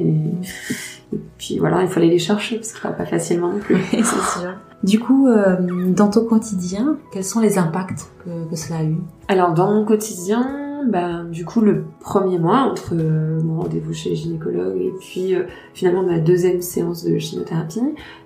Et, 1.12 1.18
puis 1.38 1.58
voilà, 1.58 1.82
il 1.82 1.88
fallait 1.88 2.08
les 2.08 2.18
chercher 2.18 2.56
parce 2.56 2.72
que 2.72 2.88
pas 2.88 3.06
facilement 3.06 3.52
non 3.52 3.58
plus. 3.58 3.76
c'est 3.90 4.02
sûr. 4.02 4.54
Du 4.82 5.00
coup, 5.00 5.26
euh, 5.26 5.56
dans 5.88 6.08
ton 6.08 6.24
quotidien, 6.24 6.98
quels 7.12 7.24
sont 7.24 7.40
les 7.40 7.58
impacts 7.58 8.12
que, 8.24 8.50
que 8.50 8.56
cela 8.56 8.80
a 8.80 8.84
eu? 8.84 8.96
Alors 9.26 9.52
dans 9.52 9.72
mon 9.72 9.84
quotidien, 9.84 10.67
bah, 10.86 11.22
du 11.24 11.44
coup, 11.44 11.60
le 11.60 11.84
premier 12.00 12.38
mois, 12.38 12.60
entre 12.60 12.94
euh, 12.94 13.40
mon 13.42 13.60
rendez-vous 13.60 13.92
chez 13.92 14.10
le 14.10 14.16
gynécologue 14.16 14.80
et 14.80 14.92
puis 15.00 15.34
euh, 15.34 15.44
finalement 15.74 16.02
ma 16.02 16.18
deuxième 16.18 16.60
séance 16.60 17.04
de 17.04 17.18
chimiothérapie, 17.18 17.80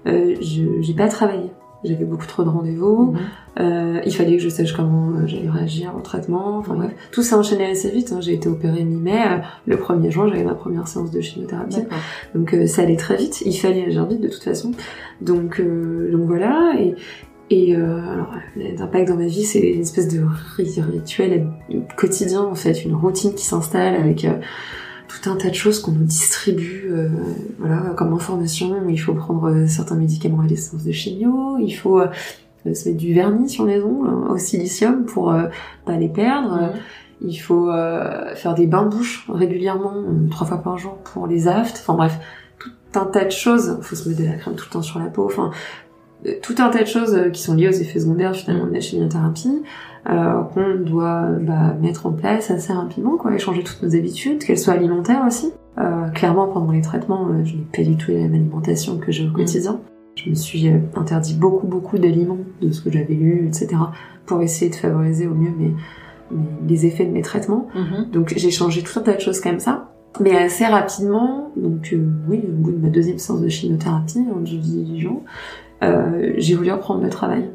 euh, 0.06 0.34
j'ai 0.40 0.94
pas 0.94 1.08
travaillé. 1.08 1.50
J'avais 1.84 2.04
beaucoup 2.04 2.26
trop 2.26 2.44
de 2.44 2.48
rendez-vous. 2.48 3.16
Mhm. 3.58 4.02
il 4.06 4.14
fallait 4.14 4.36
que 4.36 4.42
je 4.42 4.48
sache 4.48 4.72
comment 4.72 5.26
j'allais 5.26 5.50
réagir 5.50 5.92
au 5.96 6.00
traitement. 6.00 6.58
Enfin 6.58 6.74
bref, 6.74 6.92
tout 7.10 7.22
s'est 7.22 7.34
enchaîné 7.34 7.66
assez 7.66 7.90
vite. 7.90 8.12
Hein. 8.12 8.20
J'ai 8.20 8.34
été 8.34 8.48
opérée 8.48 8.84
mi-mai. 8.84 9.42
le 9.66 9.76
1er 9.76 10.10
juin, 10.10 10.28
j'avais 10.28 10.44
ma 10.44 10.54
première 10.54 10.86
séance 10.86 11.10
de 11.10 11.20
chimiothérapie. 11.20 11.82
Donc 12.36 12.56
ça 12.66 12.82
allait 12.82 12.94
très 12.94 13.16
vite. 13.16 13.42
Il 13.44 13.52
fallait 13.54 13.84
agir 13.84 14.06
vite 14.06 14.20
de 14.20 14.28
toute 14.28 14.44
façon. 14.44 14.70
Donc 15.20 15.60
donc 15.60 16.20
voilà. 16.20 16.74
Et, 16.78 16.94
et 17.52 17.76
euh, 17.76 18.00
alors, 18.10 18.32
l'impact 18.56 19.08
dans 19.08 19.16
ma 19.16 19.26
vie, 19.26 19.44
c'est 19.44 19.60
une 19.60 19.82
espèce 19.82 20.08
de 20.08 20.24
rituel 20.56 21.46
quotidien, 21.98 22.40
en 22.40 22.54
fait, 22.54 22.82
une 22.82 22.94
routine 22.94 23.34
qui 23.34 23.44
s'installe 23.44 23.94
avec 23.94 24.24
euh, 24.24 24.38
tout 25.06 25.28
un 25.28 25.36
tas 25.36 25.50
de 25.50 25.54
choses 25.54 25.78
qu'on 25.80 25.92
nous 25.92 26.04
distribue, 26.04 26.88
euh, 26.90 27.08
voilà, 27.58 27.92
comme 27.94 28.14
information. 28.14 28.88
Il 28.88 28.96
faut 28.96 29.12
prendre 29.12 29.50
euh, 29.50 29.66
certains 29.66 29.96
médicaments 29.96 30.40
à 30.40 30.46
l'essence 30.46 30.82
de 30.82 30.92
chimio, 30.92 31.58
il 31.58 31.72
faut 31.72 32.00
euh, 32.00 32.08
se 32.72 32.88
mettre 32.88 32.96
du 32.96 33.12
vernis 33.12 33.50
sur 33.50 33.66
les 33.66 33.82
ongles 33.82 34.08
hein, 34.08 34.28
au 34.30 34.38
silicium 34.38 35.04
pour 35.04 35.34
pas 35.84 35.96
les 35.98 36.08
perdre. 36.08 36.72
Il 37.20 37.36
faut 37.36 37.66
faire 38.34 38.54
des 38.54 38.66
bains 38.66 38.84
de 38.84 38.96
bouche 38.96 39.26
régulièrement, 39.28 39.92
trois 40.30 40.46
fois 40.46 40.58
par 40.58 40.78
jour 40.78 40.96
pour 41.04 41.26
les 41.26 41.46
aftes. 41.46 41.78
Enfin 41.82 41.94
bref, 41.94 42.18
tout 42.58 42.70
un 42.98 43.04
tas 43.04 43.24
de 43.24 43.30
choses. 43.30 43.76
Il 43.78 43.84
faut 43.84 43.94
se 43.94 44.08
mettre 44.08 44.22
de 44.22 44.26
la 44.26 44.34
crème 44.34 44.54
tout 44.54 44.64
le 44.68 44.72
temps 44.72 44.82
sur 44.82 44.98
la 44.98 45.06
peau. 45.06 45.24
Enfin, 45.26 45.50
tout 46.42 46.54
un 46.58 46.70
tas 46.70 46.82
de 46.82 46.88
choses 46.88 47.14
euh, 47.14 47.30
qui 47.30 47.42
sont 47.42 47.54
liées 47.54 47.68
aux 47.68 47.72
effets 47.72 48.00
secondaires 48.00 48.34
finalement 48.34 48.66
de 48.66 48.72
la 48.72 48.80
chimiothérapie 48.80 49.62
euh, 50.10 50.42
qu'on 50.42 50.80
doit 50.80 51.28
bah, 51.40 51.76
mettre 51.80 52.06
en 52.06 52.12
place 52.12 52.50
assez 52.50 52.72
rapidement, 52.72 53.16
quoi, 53.16 53.32
et 53.36 53.38
changer 53.38 53.62
toutes 53.62 53.84
nos 53.84 53.94
habitudes, 53.94 54.42
qu'elles 54.42 54.58
soient 54.58 54.74
alimentaires 54.74 55.22
aussi. 55.24 55.52
Euh, 55.78 56.08
clairement, 56.08 56.48
pendant 56.48 56.72
les 56.72 56.80
traitements, 56.80 57.28
euh, 57.28 57.44
je 57.44 57.54
n'ai 57.54 57.62
pas 57.72 57.82
du 57.82 57.96
tout 57.96 58.10
la 58.10 58.18
même 58.18 58.34
alimentation 58.34 58.98
que 58.98 59.12
j'ai 59.12 59.24
au 59.24 59.28
mm. 59.28 59.32
quotidien. 59.32 59.80
Je 60.16 60.28
me 60.28 60.34
suis 60.34 60.68
interdit 60.96 61.34
beaucoup, 61.34 61.68
beaucoup 61.68 61.98
d'aliments 61.98 62.38
de 62.60 62.72
ce 62.72 62.80
que 62.80 62.90
j'avais 62.90 63.14
lu, 63.14 63.46
etc., 63.46 63.68
pour 64.26 64.42
essayer 64.42 64.72
de 64.72 64.74
favoriser 64.74 65.28
au 65.28 65.34
mieux 65.34 65.52
mes, 65.56 65.72
mes 66.32 66.68
les 66.68 66.86
effets 66.86 67.06
de 67.06 67.12
mes 67.12 67.22
traitements. 67.22 67.68
Mm-hmm. 67.72 68.10
Donc 68.10 68.34
j'ai 68.36 68.50
changé 68.50 68.82
tout 68.82 68.98
un 68.98 69.02
tas 69.02 69.14
de 69.14 69.20
choses 69.20 69.40
comme 69.40 69.60
ça. 69.60 69.88
Mais 70.20 70.36
assez 70.36 70.66
rapidement, 70.66 71.52
donc 71.56 71.94
oui, 72.28 72.42
au 72.46 72.52
bout 72.52 72.72
de 72.72 72.78
ma 72.78 72.88
deuxième 72.88 73.18
séance 73.18 73.40
de 73.40 73.48
chimiothérapie 73.48 74.18
en 74.18 74.44
jours, 74.44 75.22
euh, 75.82 76.32
j'ai 76.36 76.54
voulu 76.54 76.70
reprendre 76.72 77.02
le 77.02 77.10
travail. 77.10 77.50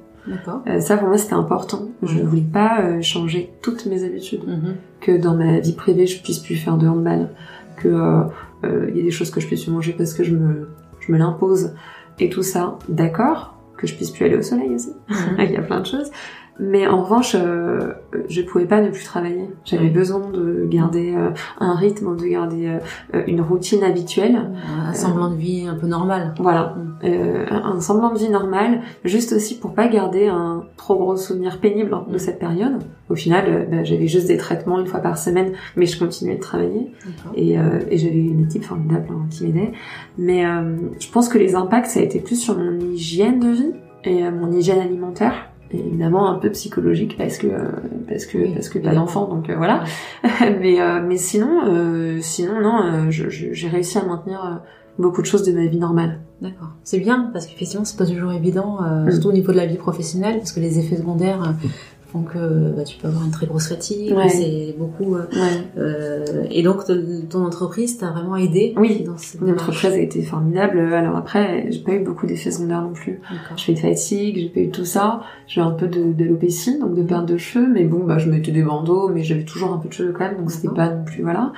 Euh, 0.67 0.81
ça 0.81 0.97
pour 0.97 1.07
moi 1.07 1.17
c'était 1.17 1.35
important. 1.35 1.87
Je 2.03 2.19
ne 2.19 2.23
voulais 2.23 2.41
pas 2.41 2.81
euh, 2.81 3.01
changer 3.01 3.49
toutes 3.61 3.85
mes 3.85 4.03
habitudes. 4.03 4.45
Mhm. 4.45 4.75
Que 4.99 5.17
dans 5.17 5.35
ma 5.35 5.59
vie 5.59 5.73
privée 5.73 6.05
je 6.05 6.21
puisse 6.21 6.39
plus 6.39 6.55
faire 6.55 6.77
de 6.77 6.87
handball, 6.87 7.29
que 7.77 8.23
il 8.63 8.97
y 8.97 8.99
a 8.99 9.03
des 9.03 9.11
choses 9.11 9.31
que 9.31 9.39
je 9.39 9.47
puisse 9.47 9.63
plus 9.63 9.71
manger 9.71 9.93
parce 9.97 10.13
que 10.13 10.23
je 10.23 10.35
me 10.35 10.67
je 10.99 11.11
me 11.11 11.17
l'impose 11.17 11.73
et 12.19 12.29
tout 12.29 12.43
ça. 12.43 12.77
D'accord. 12.89 13.55
Que 13.77 13.87
je 13.87 13.95
puisse 13.95 14.11
plus 14.11 14.25
aller 14.25 14.35
au 14.35 14.41
soleil 14.41 14.75
aussi. 14.75 14.91
Mhm. 15.09 15.35
il 15.39 15.51
y 15.51 15.57
a 15.57 15.61
plein 15.61 15.79
de 15.79 15.85
choses. 15.85 16.11
Mais 16.59 16.87
en 16.87 17.03
revanche, 17.03 17.35
euh, 17.35 17.93
je 18.29 18.41
pouvais 18.41 18.65
pas 18.65 18.81
ne 18.81 18.89
plus 18.89 19.03
travailler. 19.03 19.47
J'avais 19.63 19.83
Oui. 19.83 19.89
besoin 19.91 20.29
de 20.31 20.65
garder 20.67 21.13
euh, 21.15 21.29
un 21.59 21.75
rythme, 21.75 22.15
de 22.17 22.25
garder 22.25 22.67
euh, 23.13 23.23
une 23.27 23.41
routine 23.41 23.83
habituelle. 23.83 24.39
Un 24.87 24.93
semblant 24.93 25.29
de 25.29 25.35
vie 25.35 25.67
un 25.67 25.75
peu 25.75 25.85
normal. 25.85 26.33
Voilà, 26.39 26.75
Mm. 26.75 27.05
euh, 27.05 27.45
un 27.51 27.79
semblant 27.79 28.11
de 28.11 28.17
vie 28.17 28.29
normal, 28.29 28.81
juste 29.05 29.33
aussi 29.33 29.59
pour 29.59 29.73
pas 29.75 29.87
garder 29.87 30.27
un 30.27 30.63
trop 30.77 30.95
gros 30.95 31.15
souvenir 31.15 31.59
pénible 31.59 31.91
de 32.09 32.15
Mm. 32.15 32.19
cette 32.19 32.39
période. 32.39 32.79
Au 33.09 33.15
final, 33.15 33.45
euh, 33.47 33.65
bah, 33.69 33.83
j'avais 33.83 34.07
juste 34.07 34.27
des 34.27 34.37
traitements 34.37 34.79
une 34.79 34.87
fois 34.87 34.99
par 34.99 35.17
semaine, 35.19 35.51
mais 35.75 35.85
je 35.85 35.99
continuais 35.99 36.35
de 36.37 36.41
travailler 36.41 36.91
et, 37.35 37.59
euh, 37.59 37.79
et 37.91 37.97
j'avais 37.97 38.15
une 38.17 38.45
équipe 38.45 38.63
formidable 38.63 39.05
hein, 39.11 39.27
qui 39.29 39.45
m'aidait. 39.45 39.73
Mais 40.17 40.43
euh, 40.45 40.75
je 40.99 41.09
pense 41.11 41.29
que 41.29 41.37
les 41.37 41.53
impacts, 41.55 41.87
ça 41.91 41.99
a 41.99 42.03
été 42.03 42.19
plus 42.19 42.35
sur 42.41 42.57
mon 42.57 42.79
hygiène 42.79 43.39
de 43.39 43.49
vie 43.49 43.71
et 44.05 44.29
mon 44.31 44.51
hygiène 44.51 44.79
alimentaire. 44.79 45.49
Et 45.71 45.79
évidemment 45.79 46.29
un 46.29 46.35
peu 46.39 46.49
psychologique 46.51 47.15
parce 47.17 47.37
que 47.37 47.47
euh, 47.47 47.63
parce 48.07 48.25
que 48.25 48.37
Oui, 48.37 48.51
parce 48.53 48.69
que 48.69 48.79
pas 48.79 48.93
d'enfant 48.93 49.27
donc 49.27 49.49
euh, 49.49 49.55
voilà 49.57 49.83
mais 50.61 50.79
euh, 50.81 51.01
mais 51.05 51.17
sinon 51.17 51.61
euh, 51.67 52.19
sinon 52.21 52.61
non 52.61 52.81
euh, 52.83 53.09
j'ai 53.09 53.67
réussi 53.67 53.97
à 53.97 54.05
maintenir 54.05 54.61
beaucoup 54.97 55.21
de 55.21 55.27
choses 55.27 55.43
de 55.43 55.51
ma 55.51 55.65
vie 55.65 55.77
normale 55.79 56.19
D'accord. 56.41 56.69
C'est 56.83 56.99
bien 56.99 57.29
parce 57.33 57.47
qu'effectivement 57.47 57.83
c'est 57.83 57.97
pas 57.97 58.05
toujours 58.05 58.31
évident, 58.31 58.77
euh, 58.83 59.05
Mm. 59.05 59.11
surtout 59.11 59.29
au 59.29 59.33
niveau 59.33 59.51
de 59.51 59.57
la 59.57 59.65
vie 59.65 59.77
professionnelle, 59.77 60.37
parce 60.37 60.51
que 60.51 60.59
les 60.59 60.77
effets 60.77 60.95
secondaires 60.97 61.41
euh, 61.41 61.67
font 62.07 62.21
que 62.23 62.71
bah, 62.75 62.83
tu 62.83 62.97
peux 62.97 63.07
avoir 63.07 63.23
une 63.25 63.31
très 63.31 63.45
grosse 63.45 63.67
fatigue. 63.67 64.13
Ouais. 64.15 64.29
C'est 64.29 64.75
beaucoup. 64.77 65.15
euh, 65.15 65.27
ouais 65.33 65.63
euh, 65.77 66.45
et 66.49 66.63
donc 66.63 66.83
ton 67.29 67.45
entreprise 67.45 67.97
t'a 67.97 68.11
vraiment 68.11 68.35
aidé 68.35 68.73
Oui, 68.77 69.03
dans 69.03 69.17
cette 69.17 69.41
Mon 69.41 69.53
entreprise 69.53 69.91
a 69.91 69.97
été 69.99 70.21
formidable. 70.21 70.79
Alors 70.93 71.15
après, 71.17 71.67
j'ai 71.69 71.79
pas 71.79 71.93
eu 71.93 72.03
beaucoup 72.03 72.25
d'effets 72.25 72.51
secondaires 72.51 72.81
non 72.81 72.93
plus. 72.93 73.19
J'ai 73.55 73.71
eu 73.71 73.75
de 73.75 73.79
fatigue, 73.79 74.37
j'ai 74.37 74.49
pas 74.49 74.59
eu 74.61 74.69
tout 74.69 74.85
ça. 74.85 75.21
J'ai 75.47 75.61
eu 75.61 75.63
un 75.63 75.71
peu 75.71 75.87
de 75.87 76.13
d'alopécie, 76.13 76.79
donc 76.79 76.95
de 76.95 77.03
perte 77.03 77.25
de 77.25 77.37
cheveux, 77.37 77.67
mais 77.67 77.83
bon, 77.83 78.03
bah 78.05 78.17
je 78.17 78.29
mettais 78.29 78.51
des 78.51 78.63
bandeaux, 78.63 79.09
mais 79.09 79.23
j'avais 79.23 79.43
toujours 79.43 79.73
un 79.73 79.77
peu 79.77 79.89
de 79.89 79.93
cheveux 79.93 80.13
quand 80.13 80.25
même, 80.25 80.37
donc 80.37 80.51
c'était 80.51 80.73
pas 80.73 80.89
non 80.89 81.03
plus 81.03 81.23
voilà. 81.23 81.51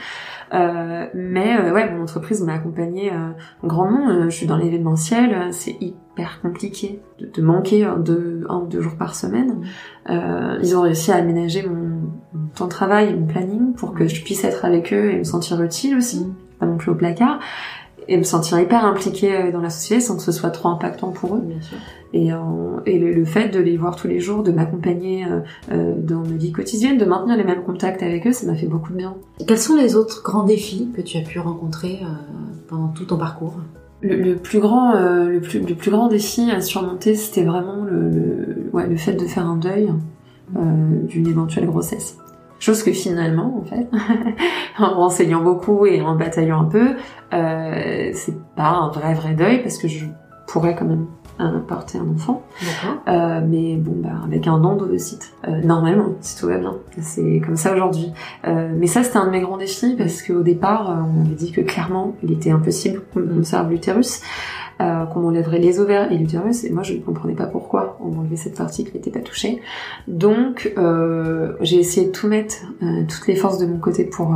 Euh, 0.54 1.06
mais 1.14 1.58
euh, 1.58 1.74
ouais, 1.74 1.92
mon 1.92 2.04
entreprise 2.04 2.42
m'a 2.42 2.54
accompagnée 2.54 3.12
euh, 3.12 3.32
grandement. 3.64 4.30
Je 4.30 4.36
suis 4.36 4.48
dans 4.48 4.58
l'événementiel, 4.58 5.50
c'est 5.52 5.76
hyper 5.80 6.09
compliqué 6.42 7.00
de, 7.20 7.30
de 7.34 7.42
manquer 7.42 7.86
un, 7.86 7.98
deux, 7.98 8.46
un 8.50 8.58
ou 8.60 8.68
deux 8.68 8.82
jours 8.82 8.96
par 8.98 9.16
semaine. 9.16 9.62
Euh, 10.10 10.58
ils 10.62 10.76
ont 10.76 10.82
réussi 10.82 11.12
à 11.12 11.16
aménager 11.16 11.64
mon, 11.64 12.10
mon 12.34 12.48
temps 12.56 12.66
de 12.66 12.72
travail 12.72 13.10
et 13.10 13.16
mon 13.16 13.28
planning 13.28 13.74
pour 13.74 13.94
que 13.94 14.08
je 14.08 14.24
puisse 14.24 14.44
être 14.44 14.66
avec 14.66 14.92
eux 14.94 15.12
et 15.12 15.18
me 15.18 15.24
sentir 15.24 15.62
utile 15.62 15.98
aussi 15.98 16.26
Mm. 16.26 16.34
pas 16.60 16.66
non 16.66 16.78
plus 16.78 16.92
au 16.92 16.96
placard, 16.96 17.40
et 18.08 18.18
me 18.18 18.24
sentir 18.24 18.60
hyper 18.60 18.84
impliquée 18.86 19.34
euh, 19.36 19.52
dans 19.52 19.62
la 19.62 19.70
société 19.70 20.02
sans 20.02 20.18
que 20.18 20.24
ce 20.24 20.32
soit 20.32 20.50
trop 20.50 20.70
impactant 20.70 21.12
pour 21.12 21.36
eux. 21.36 21.42
Bien 21.42 21.62
sûr. 21.62 21.78
Et, 22.12 22.34
euh, 22.34 22.38
et 22.88 22.98
le, 22.98 23.14
le 23.14 23.24
fait 23.24 23.50
de 23.50 23.60
les 23.60 23.78
voir 23.78 23.96
tous 23.96 24.08
les 24.08 24.20
jours, 24.20 24.42
de 24.42 24.52
m'accompagner 24.52 25.26
euh, 25.72 25.94
dans 25.96 26.22
ma 26.22 26.36
vie 26.36 26.52
quotidienne, 26.52 26.98
de 26.98 27.06
maintenir 27.06 27.38
les 27.38 27.44
mêmes 27.44 27.64
contacts 27.64 28.02
avec 28.02 28.26
eux, 28.26 28.34
ça 28.34 28.48
m'a 28.48 28.56
fait 28.56 28.66
beaucoup 28.66 28.92
de 28.92 28.98
bien. 28.98 29.16
Quels 29.46 29.60
sont 29.60 29.76
les 29.76 29.96
autres 29.96 30.24
grands 30.24 30.44
défis 30.44 30.90
que 30.96 31.02
tu 31.02 31.18
as 31.18 31.22
pu 31.22 31.40
rencontrer 31.40 32.00
pendant 32.68 32.88
tout 32.88 33.06
ton 33.06 33.18
parcours? 33.18 33.58
Le, 34.02 34.36
plus 34.36 34.60
grand, 34.60 34.96
euh, 34.96 35.26
le 35.28 35.42
plus, 35.42 35.60
le 35.60 35.76
plus 35.76 35.92
grand 35.92 36.08
défi 36.08 36.50
à 36.52 36.62
surmonter, 36.62 37.16
c'était 37.16 37.44
vraiment 37.44 37.84
le, 37.84 38.10
le, 38.10 38.70
ouais, 38.72 38.88
le 38.88 38.96
fait 38.96 39.14
de 39.14 39.26
faire 39.26 39.46
un 39.46 39.58
deuil 39.58 39.92
euh, 40.56 40.62
d'une 41.04 41.28
éventuelle 41.28 41.66
grossesse. 41.66 42.18
Chose 42.60 42.82
que 42.84 42.92
finalement, 42.92 43.58
en 43.58 43.64
fait, 43.64 43.88
en 44.80 44.96
renseignant 44.96 45.42
beaucoup 45.42 45.86
et 45.86 46.02
en 46.02 46.16
bataillant 46.16 46.62
un 46.62 46.66
peu, 46.66 46.90
euh, 47.34 48.12
c'est 48.14 48.38
pas 48.56 48.72
un 48.72 48.90
vrai 48.90 49.14
vrai 49.14 49.34
deuil 49.34 49.62
parce 49.62 49.78
que 49.78 49.88
je 49.88 50.06
pourrais 50.48 50.76
quand 50.76 50.86
même 50.86 51.08
euh, 51.40 51.60
porter 51.60 51.98
un 51.98 52.08
enfant. 52.14 52.44
Euh, 53.08 53.42
mais 53.48 53.76
bon, 53.76 53.94
bah, 53.96 54.10
avec 54.26 54.48
un 54.48 54.60
d'ovocytes. 54.60 55.34
Euh, 55.48 55.62
normalement, 55.62 56.10
si 56.22 56.38
tout 56.38 56.48
va 56.48 56.58
bien. 56.58 56.76
C'est 57.02 57.42
comme 57.46 57.56
ça 57.56 57.74
aujourd'hui. 57.74 58.12
Euh, 58.48 58.70
mais 58.78 58.88
ça, 58.88 59.04
c'était 59.04 59.18
un 59.18 59.26
de 59.26 59.32
mes 59.32 59.42
grands 59.42 59.58
défis 59.58 59.96
parce 59.98 60.22
qu'au 60.22 60.42
départ, 60.42 60.90
euh, 60.90 60.94
on 61.04 61.24
m'avait 61.24 61.36
dit 61.36 61.52
que 61.52 61.62
clairement, 61.62 62.16
il 62.24 62.32
était 62.32 62.52
impossible 62.52 63.02
qu'on 63.14 63.22
me 63.22 63.34
conserve 63.36 63.70
l'utérus, 63.70 64.22
euh, 64.82 65.06
qu'on 65.06 65.22
m'enlèverait 65.22 65.60
les 65.60 65.80
ovaires 65.80 66.12
et 66.12 66.18
l'utérus. 66.18 66.64
Et 66.64 66.72
moi, 66.72 66.84
je 66.84 66.94
ne 66.94 67.00
comprenais 67.00 67.36
pas 67.36 67.48
pourquoi 67.48 67.98
on 68.02 68.10
m'enlevait 68.10 68.36
cette 68.36 68.58
partie 68.58 68.84
qui 68.86 68.94
n'était 68.94 69.12
pas 69.12 69.20
touchée. 69.22 69.62
Donc, 70.08 70.74
euh, 70.78 71.54
j'ai 71.62 71.78
essayé 71.78 72.08
de 72.08 72.12
tout 72.12 72.28
mettre, 72.28 72.56
euh, 72.84 73.04
toutes 73.08 73.28
les 73.28 73.36
forces 73.36 73.58
de 73.60 73.66
mon 73.66 73.78
côté 73.78 74.04
pour... 74.04 74.36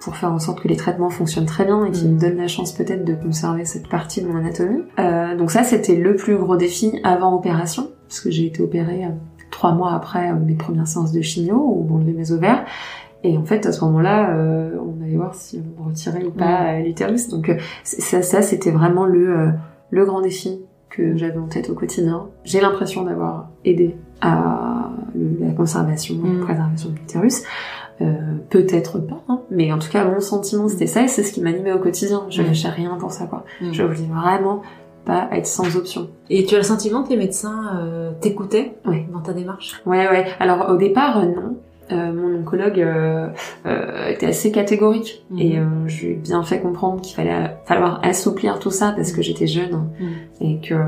pour 0.00 0.16
faire 0.16 0.30
en 0.32 0.38
sorte 0.38 0.60
que 0.60 0.68
les 0.68 0.76
traitements 0.76 1.10
fonctionnent 1.10 1.44
très 1.44 1.64
bien 1.64 1.84
et 1.84 1.90
qu'ils 1.90 2.08
Mm. 2.08 2.14
me 2.14 2.20
donnent 2.20 2.36
la 2.36 2.46
chance 2.46 2.72
peut-être 2.72 3.04
de 3.04 3.14
conserver 3.14 3.64
cette 3.64 3.88
partie 3.88 4.22
de 4.22 4.28
mon 4.28 4.38
anatomie. 4.38 4.84
Euh, 5.28 5.36
donc 5.36 5.50
ça, 5.50 5.62
c'était 5.64 5.96
le 5.96 6.16
plus 6.16 6.36
gros 6.36 6.56
défi 6.56 6.98
avant 7.04 7.34
opération, 7.34 7.90
parce 8.08 8.20
que 8.20 8.30
j'ai 8.30 8.46
été 8.46 8.62
opérée 8.62 9.04
euh, 9.04 9.08
trois 9.50 9.72
mois 9.72 9.92
après 9.92 10.30
euh, 10.30 10.34
mes 10.34 10.54
premières 10.54 10.86
séances 10.86 11.12
de 11.12 11.20
chimio, 11.20 11.56
où 11.56 11.86
on 11.90 11.96
enlevait 11.96 12.12
mes 12.12 12.32
ovaires. 12.32 12.64
Et 13.24 13.36
en 13.36 13.44
fait, 13.44 13.66
à 13.66 13.72
ce 13.72 13.84
moment-là, 13.84 14.30
euh, 14.30 14.76
on 14.80 15.02
allait 15.04 15.16
voir 15.16 15.34
si 15.34 15.60
on 15.80 15.88
retirait 15.88 16.24
ou 16.24 16.30
pas 16.30 16.78
l'utérus. 16.78 17.28
Donc 17.28 17.50
ça, 17.82 18.22
ça 18.22 18.42
c'était 18.42 18.70
vraiment 18.70 19.06
le, 19.06 19.36
euh, 19.36 19.48
le 19.90 20.04
grand 20.04 20.20
défi 20.20 20.60
que 20.88 21.16
j'avais 21.16 21.38
en 21.38 21.48
tête 21.48 21.68
au 21.68 21.74
quotidien. 21.74 22.26
J'ai 22.44 22.60
l'impression 22.60 23.02
d'avoir 23.02 23.48
aidé 23.64 23.96
à 24.20 24.90
le- 25.16 25.44
la 25.46 25.52
conservation, 25.52 26.14
Mm. 26.14 26.38
la 26.38 26.44
préservation 26.44 26.90
de 26.90 26.94
l'utérus. 26.94 27.42
Euh, 28.00 28.14
peut-être 28.50 29.00
pas, 29.00 29.20
hein, 29.28 29.40
mais 29.50 29.72
en 29.72 29.80
tout 29.80 29.90
cas 29.90 30.04
mon 30.04 30.20
sentiment 30.20 30.68
c'était 30.68 30.86
ça 30.86 31.02
et 31.02 31.08
c'est 31.08 31.24
ce 31.24 31.32
qui 31.32 31.40
m'animait 31.40 31.72
au 31.72 31.80
quotidien. 31.80 32.22
Je 32.30 32.42
Mm. 32.42 32.46
lâchais 32.46 32.68
rien 32.68 32.96
pour 33.00 33.10
ça 33.10 33.26
quoi. 33.26 33.44
Mm. 33.60 33.72
Je 33.72 33.82
voulais 33.82 34.08
vraiment 34.14 34.62
pas 35.04 35.28
être 35.32 35.46
sans 35.46 35.76
option. 35.76 36.08
Et 36.30 36.44
tu 36.44 36.54
as 36.54 36.58
le 36.58 36.64
sentiment 36.64 37.02
que 37.02 37.10
les 37.10 37.16
médecins 37.16 37.78
euh, 37.80 38.12
t'écoutaient 38.20 38.76
Ouais. 38.86 39.06
dans 39.12 39.20
ta 39.20 39.32
démarche? 39.32 39.80
Ouais 39.86 40.08
ouais. 40.08 40.26
Alors 40.40 40.68
au 40.70 40.76
départ 40.76 41.18
euh, 41.18 41.26
non. 41.26 41.56
Euh, 41.90 42.12
mon 42.12 42.40
oncologue 42.40 42.80
euh, 42.80 43.28
euh, 43.66 44.08
était 44.08 44.26
assez 44.26 44.52
catégorique 44.52 45.24
Mhm. 45.30 45.38
et 45.40 45.58
euh, 45.58 45.64
je 45.86 46.04
lui 46.06 46.12
ai 46.12 46.16
bien 46.16 46.42
fait 46.42 46.60
comprendre 46.60 47.00
qu'il 47.00 47.16
fallait 47.16 47.56
falloir 47.64 48.00
assouplir 48.04 48.58
tout 48.58 48.70
ça 48.70 48.92
parce 48.94 49.12
que 49.12 49.22
j'étais 49.22 49.46
jeune 49.46 49.88
Mhm. 49.98 50.08
et 50.42 50.60
que 50.60 50.74
euh, 50.74 50.84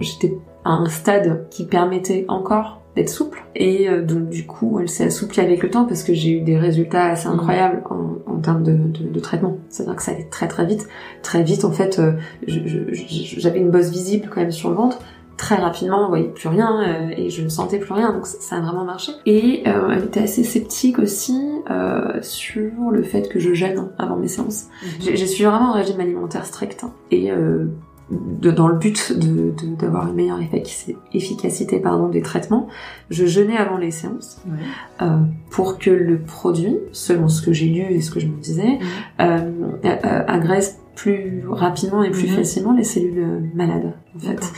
j'étais 0.00 0.32
à 0.64 0.70
un 0.72 0.86
stade 0.86 1.46
qui 1.50 1.64
permettait 1.66 2.24
encore 2.28 2.82
d'être 2.94 3.08
souple 3.08 3.42
et 3.56 3.88
euh, 3.88 4.02
donc 4.04 4.28
du 4.28 4.46
coup 4.46 4.78
elle 4.80 4.88
s'est 4.88 5.06
assouplie 5.06 5.40
avec 5.40 5.60
le 5.64 5.70
temps 5.70 5.84
parce 5.86 6.04
que 6.04 6.14
j'ai 6.14 6.30
eu 6.30 6.40
des 6.42 6.56
résultats 6.56 7.06
assez 7.06 7.26
Mhm. 7.28 7.34
incroyables 7.34 7.82
en, 7.90 8.32
en 8.32 8.36
termes 8.38 8.62
de, 8.62 8.74
de, 8.74 9.08
de 9.12 9.20
traitement 9.20 9.56
c'est-à-dire 9.68 9.96
que 9.96 10.02
ça 10.04 10.12
allait 10.12 10.28
très 10.30 10.46
très 10.46 10.64
vite 10.66 10.86
très 11.22 11.42
vite 11.42 11.64
en 11.64 11.72
fait 11.72 11.98
euh, 11.98 12.12
j'avais 12.46 13.58
une 13.58 13.70
bosse 13.70 13.90
visible 13.90 14.28
quand 14.32 14.40
même 14.40 14.52
sur 14.52 14.70
le 14.70 14.76
ventre 14.76 15.00
très 15.36 15.56
rapidement 15.56 16.06
on 16.06 16.08
voyait 16.08 16.28
plus 16.28 16.48
rien 16.48 16.82
euh, 16.82 17.14
et 17.16 17.30
je 17.30 17.42
ne 17.42 17.48
sentais 17.48 17.78
plus 17.78 17.92
rien 17.92 18.12
donc 18.12 18.26
ça, 18.26 18.38
ça 18.40 18.56
a 18.56 18.60
vraiment 18.60 18.84
marché 18.84 19.12
et 19.26 19.62
euh, 19.66 19.90
elle 19.90 20.04
était 20.04 20.20
assez 20.20 20.44
sceptique 20.44 20.98
aussi 20.98 21.40
euh, 21.70 22.20
sur 22.22 22.90
le 22.90 23.02
fait 23.02 23.28
que 23.28 23.38
je 23.38 23.54
jeûne 23.54 23.90
avant 23.98 24.16
mes 24.16 24.28
séances 24.28 24.66
j'ai 25.00 25.16
j'ai 25.16 25.26
suivi 25.26 25.44
vraiment 25.44 25.74
un 25.74 25.78
régime 25.78 26.00
alimentaire 26.00 26.46
strict 26.46 26.84
hein. 26.84 26.92
et 27.10 27.30
euh, 27.30 27.66
de, 28.10 28.50
dans 28.50 28.68
le 28.68 28.76
but 28.76 29.12
de- 29.18 29.50
de- 29.52 29.74
d'avoir 29.78 30.08
une 30.08 30.14
meilleure 30.14 30.40
efficaci- 30.40 30.96
efficacité 31.14 31.78
pardon, 31.80 32.08
des 32.08 32.20
traitements, 32.22 32.68
je 33.10 33.24
jeûnais 33.26 33.56
avant 33.56 33.78
les 33.78 33.90
séances 33.90 34.40
Ouais. 34.46 34.58
euh, 35.02 35.18
pour 35.50 35.78
que 35.78 35.90
le 35.90 36.18
produit, 36.18 36.76
selon 36.92 37.28
ce 37.28 37.40
que 37.42 37.52
j'ai 37.52 37.66
lu 37.66 37.80
et 37.82 38.00
ce 38.00 38.10
que 38.10 38.20
je 38.20 38.26
me 38.26 38.36
disais, 38.40 38.78
euh, 39.20 39.38
euh, 39.84 40.24
agresse 40.26 40.78
plus 40.94 41.42
rapidement 41.48 42.04
et 42.04 42.10
plus 42.10 42.28
facilement 42.28 42.72
les 42.72 42.84
cellules 42.84 43.18
euh, 43.18 43.40
malades 43.54 43.94
en 44.14 44.18
fait. 44.20 44.52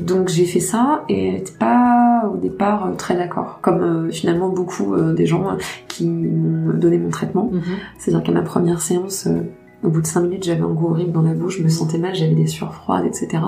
Donc 0.00 0.28
j'ai 0.28 0.46
fait 0.46 0.60
ça 0.60 1.04
et 1.10 1.32
n'était 1.32 1.52
pas 1.58 2.30
au 2.32 2.38
départ 2.38 2.86
euh, 2.86 2.94
très 2.94 3.14
d'accord, 3.14 3.58
comme 3.60 3.82
euh, 3.82 4.10
finalement 4.10 4.48
beaucoup 4.48 4.94
euh, 4.94 5.12
des 5.12 5.26
gens 5.26 5.50
euh, 5.50 5.56
qui 5.88 6.06
m'ont 6.06 6.72
donné 6.78 6.96
mon 6.96 7.10
traitement. 7.10 7.50
Mhm. 7.52 7.62
C'est-à-dire 7.98 8.22
qu'à 8.24 8.32
ma 8.32 8.40
première 8.42 8.80
séance, 8.80 9.26
euh, 9.26 9.42
au 9.82 9.88
bout 9.88 10.00
de 10.00 10.06
cinq 10.06 10.22
minutes, 10.22 10.44
j'avais 10.44 10.62
un 10.62 10.68
goût 10.68 10.90
horrible 10.90 11.12
dans 11.12 11.22
la 11.22 11.34
bouche, 11.34 11.58
je 11.58 11.62
me 11.62 11.68
sentais 11.68 11.98
mal, 11.98 12.14
j'avais 12.14 12.34
des 12.34 12.46
sueurs 12.46 12.74
froides, 12.74 13.04
etc. 13.04 13.42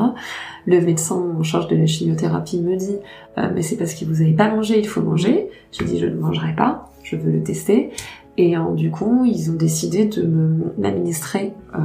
Le 0.66 0.80
médecin 0.80 1.16
en 1.38 1.42
charge 1.42 1.68
de 1.68 1.76
la 1.76 1.86
chimiothérapie 1.86 2.60
me 2.60 2.76
dit 2.76 2.96
euh, 3.38 3.50
mais 3.54 3.62
c'est 3.62 3.76
parce 3.76 3.94
que 3.94 4.04
vous 4.04 4.22
n'avez 4.22 4.32
pas 4.32 4.48
mangé, 4.48 4.78
il 4.78 4.88
faut 4.88 5.02
manger. 5.02 5.48
J'ai 5.72 5.84
dit 5.84 5.98
je 5.98 6.06
ne 6.06 6.16
mangerai 6.16 6.54
pas, 6.54 6.90
je 7.02 7.16
veux 7.16 7.30
le 7.30 7.42
tester. 7.42 7.90
Et 8.36 8.56
euh, 8.56 8.74
du 8.74 8.90
coup, 8.90 9.24
ils 9.24 9.50
ont 9.50 9.54
décidé 9.54 10.06
de 10.06 10.28
m'administrer 10.76 11.52
euh, 11.74 11.78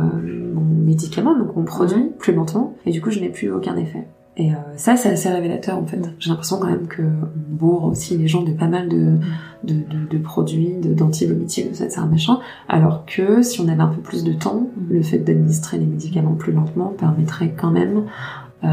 mon 0.54 0.62
médicament, 0.62 1.38
donc 1.38 1.56
mon 1.56 1.64
produit, 1.64 2.12
plus 2.18 2.34
lentement. 2.34 2.76
Et 2.86 2.92
du 2.92 3.02
coup, 3.02 3.12
je 3.12 3.20
n'ai 3.20 3.30
plus 3.30 3.52
aucun 3.52 3.78
effet. 3.78 4.08
Et 4.42 4.52
euh, 4.52 4.56
ça, 4.78 4.96
c'est 4.96 5.10
assez 5.10 5.28
révélateur 5.30 5.78
en 5.78 5.86
fait. 5.86 6.00
J'ai 6.18 6.30
l'impression 6.30 6.60
quand 6.60 6.68
même 6.68 6.88
que 6.88 7.02
on 7.02 7.56
bourre 7.56 7.84
aussi 7.84 8.18
les 8.18 8.28
gens 8.30 8.42
de 8.42 8.54
pas 8.54 8.68
mal 8.68 8.88
de, 8.88 9.18
de, 9.66 9.74
de, 9.74 10.08
de 10.10 10.18
produits, 10.18 10.74
de- 10.82 10.94
d'antivomitifs, 10.94 11.66
de 11.66 11.84
etc. 11.84 12.02
machin. 12.10 12.40
Alors 12.70 13.06
que 13.06 13.42
si 13.42 13.60
on 13.60 13.68
avait 13.68 13.82
un 13.82 13.88
peu 13.90 14.02
plus 14.02 14.24
de 14.24 14.32
temps, 14.34 14.70
Mhm. 14.78 14.88
le 14.96 15.02
fait 15.04 15.18
d'administrer 15.20 15.78
les 15.78 15.86
médicaments 15.86 16.36
plus 16.36 16.54
lentement 16.54 16.94
permettrait 16.98 17.54
quand 17.60 17.70
même 17.72 18.06
euh, 18.64 18.68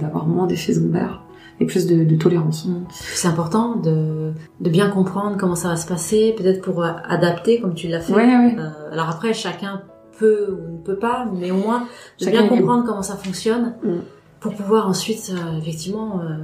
d'avoir 0.00 0.26
moins 0.26 0.46
d'effets 0.48 0.74
secondaires 0.74 1.22
et 1.60 1.66
plus 1.66 1.86
de, 1.86 2.02
de 2.04 2.16
tolérance. 2.16 2.66
Mm. 2.66 2.84
C'est 2.90 3.28
important 3.28 3.76
de, 3.76 4.32
de 4.60 4.70
bien 4.70 4.88
comprendre 4.88 5.36
comment 5.38 5.54
ça 5.54 5.68
va 5.68 5.76
se 5.76 5.86
passer, 5.86 6.34
peut-être 6.36 6.62
pour 6.62 6.82
euh, 6.82 6.90
adapter 7.08 7.60
comme 7.60 7.74
tu 7.74 7.86
l'as 7.88 8.00
fait. 8.00 8.12
Ouais, 8.12 8.24
ouais. 8.26 8.56
Euh, 8.58 8.92
alors 8.92 9.08
après, 9.08 9.32
chacun 9.34 9.82
peut 10.18 10.48
ou 10.58 10.78
ne 10.78 10.82
peut 10.82 10.96
pas, 10.98 11.26
mais 11.40 11.50
au 11.52 11.56
moins 11.58 11.80
de 12.18 12.24
Chacun 12.24 12.42
bien 12.42 12.44
est 12.46 12.48
comprendre 12.58 12.84
comment 12.86 13.02
ça 13.02 13.14
fonctionne 13.16 13.74
Mm. 13.84 13.88
Pour 14.42 14.54
pouvoir 14.54 14.88
ensuite 14.88 15.32
euh, 15.34 15.58
effectivement 15.58 16.20
euh, 16.20 16.36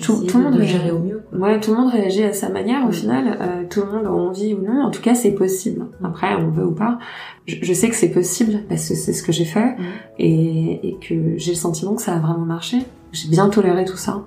Tout- 0.00 0.24
tout 0.26 0.38
le 0.38 0.44
de, 0.44 0.50
monde 0.50 0.58
de 0.58 0.62
gérer 0.64 0.90
au 0.92 0.98
mieux. 1.00 1.22
quoi. 1.30 1.38
Ouais, 1.40 1.60
tout 1.60 1.72
le 1.72 1.76
monde 1.78 1.90
réagit 1.92 2.22
à 2.22 2.32
sa 2.32 2.48
manière 2.48 2.86
au 2.88 2.92
final. 2.92 3.36
Euh, 3.40 3.64
tout 3.68 3.80
le 3.80 3.90
monde 3.92 4.06
a 4.06 4.12
envie 4.12 4.54
ou 4.54 4.62
non. 4.62 4.82
En 4.84 4.90
tout 4.90 5.02
cas, 5.02 5.14
c'est 5.14 5.32
possible. 5.32 5.86
Après, 6.02 6.34
on 6.36 6.48
veut 6.50 6.64
ou 6.66 6.72
pas. 6.72 6.98
Je, 7.46 7.56
je 7.60 7.72
sais 7.72 7.88
que 7.88 7.96
c'est 7.96 8.10
possible 8.10 8.60
parce 8.68 8.88
que 8.88 8.94
c'est 8.94 9.12
ce 9.12 9.22
que 9.22 9.32
j'ai 9.32 9.44
fait 9.44 9.74
et, 10.18 10.88
et 10.88 10.96
que 11.00 11.36
j'ai 11.36 11.52
le 11.52 11.56
sentiment 11.58 11.94
que 11.94 12.02
ça 12.02 12.14
a 12.14 12.18
vraiment 12.18 12.46
marché. 12.46 12.78
J'ai 13.12 13.28
bien 13.28 13.48
toléré 13.48 13.84
tout 13.84 13.96
ça. 13.96 14.22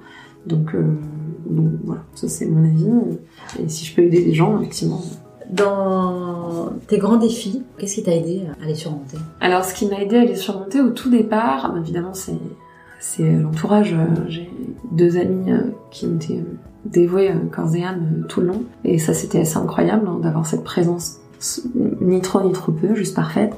Donc, 0.45 0.75
euh, 0.75 0.83
donc 1.49 1.71
voilà, 1.83 2.01
ça 2.13 2.27
c'est 2.27 2.45
mon 2.45 2.63
avis. 2.63 3.17
Et 3.63 3.67
si 3.69 3.85
je 3.85 3.95
peux 3.95 4.03
aider 4.03 4.23
des 4.23 4.33
gens, 4.33 4.59
effectivement. 4.59 5.01
Dans 5.49 6.69
tes 6.87 6.97
grands 6.97 7.17
défis, 7.17 7.63
qu'est-ce 7.77 7.95
qui 7.95 8.03
t'a 8.03 8.13
aidé 8.15 8.41
à 8.61 8.65
les 8.67 8.75
surmonter? 8.75 9.17
Alors, 9.39 9.63
ce 9.63 9.73
qui 9.73 9.85
m'a 9.87 10.01
aidé 10.01 10.17
à 10.17 10.25
les 10.25 10.35
surmonter 10.35 10.81
au 10.81 10.89
tout 10.89 11.09
départ, 11.09 11.73
évidemment, 11.77 12.13
c'est 12.13 12.33
c'est 12.99 13.31
l'entourage. 13.31 13.93
Euh, 13.93 14.05
J'ai 14.27 14.49
deux 14.91 15.17
amis 15.17 15.51
euh, 15.51 15.61
qui 15.91 16.05
euh, 16.05 16.41
dévoués 16.85 17.31
euh, 17.31 17.47
corps 17.51 17.75
et 17.75 17.83
âme 17.83 18.21
euh, 18.23 18.27
tout 18.27 18.41
le 18.41 18.47
long, 18.47 18.63
et 18.83 18.97
ça, 18.97 19.13
c'était 19.13 19.39
assez 19.39 19.57
incroyable 19.57 20.07
hein, 20.07 20.19
d'avoir 20.21 20.45
cette 20.45 20.63
présence 20.63 21.17
ni 22.01 22.19
trop 22.21 22.41
ni 22.41 22.51
trop 22.51 22.71
peu, 22.71 22.95
juste 22.95 23.15
parfaite. 23.15 23.55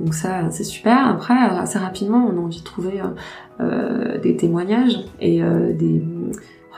Donc 0.00 0.14
ça, 0.14 0.50
c'est 0.50 0.64
super. 0.64 1.06
Après, 1.06 1.34
euh, 1.34 1.60
assez 1.60 1.78
rapidement, 1.78 2.26
on 2.32 2.38
a 2.38 2.40
envie 2.40 2.60
de 2.60 2.64
trouver 2.64 3.00
euh, 3.00 3.06
euh, 3.60 4.18
des 4.18 4.36
témoignages 4.36 4.98
et 5.20 5.42
euh, 5.42 5.72
des 5.72 6.02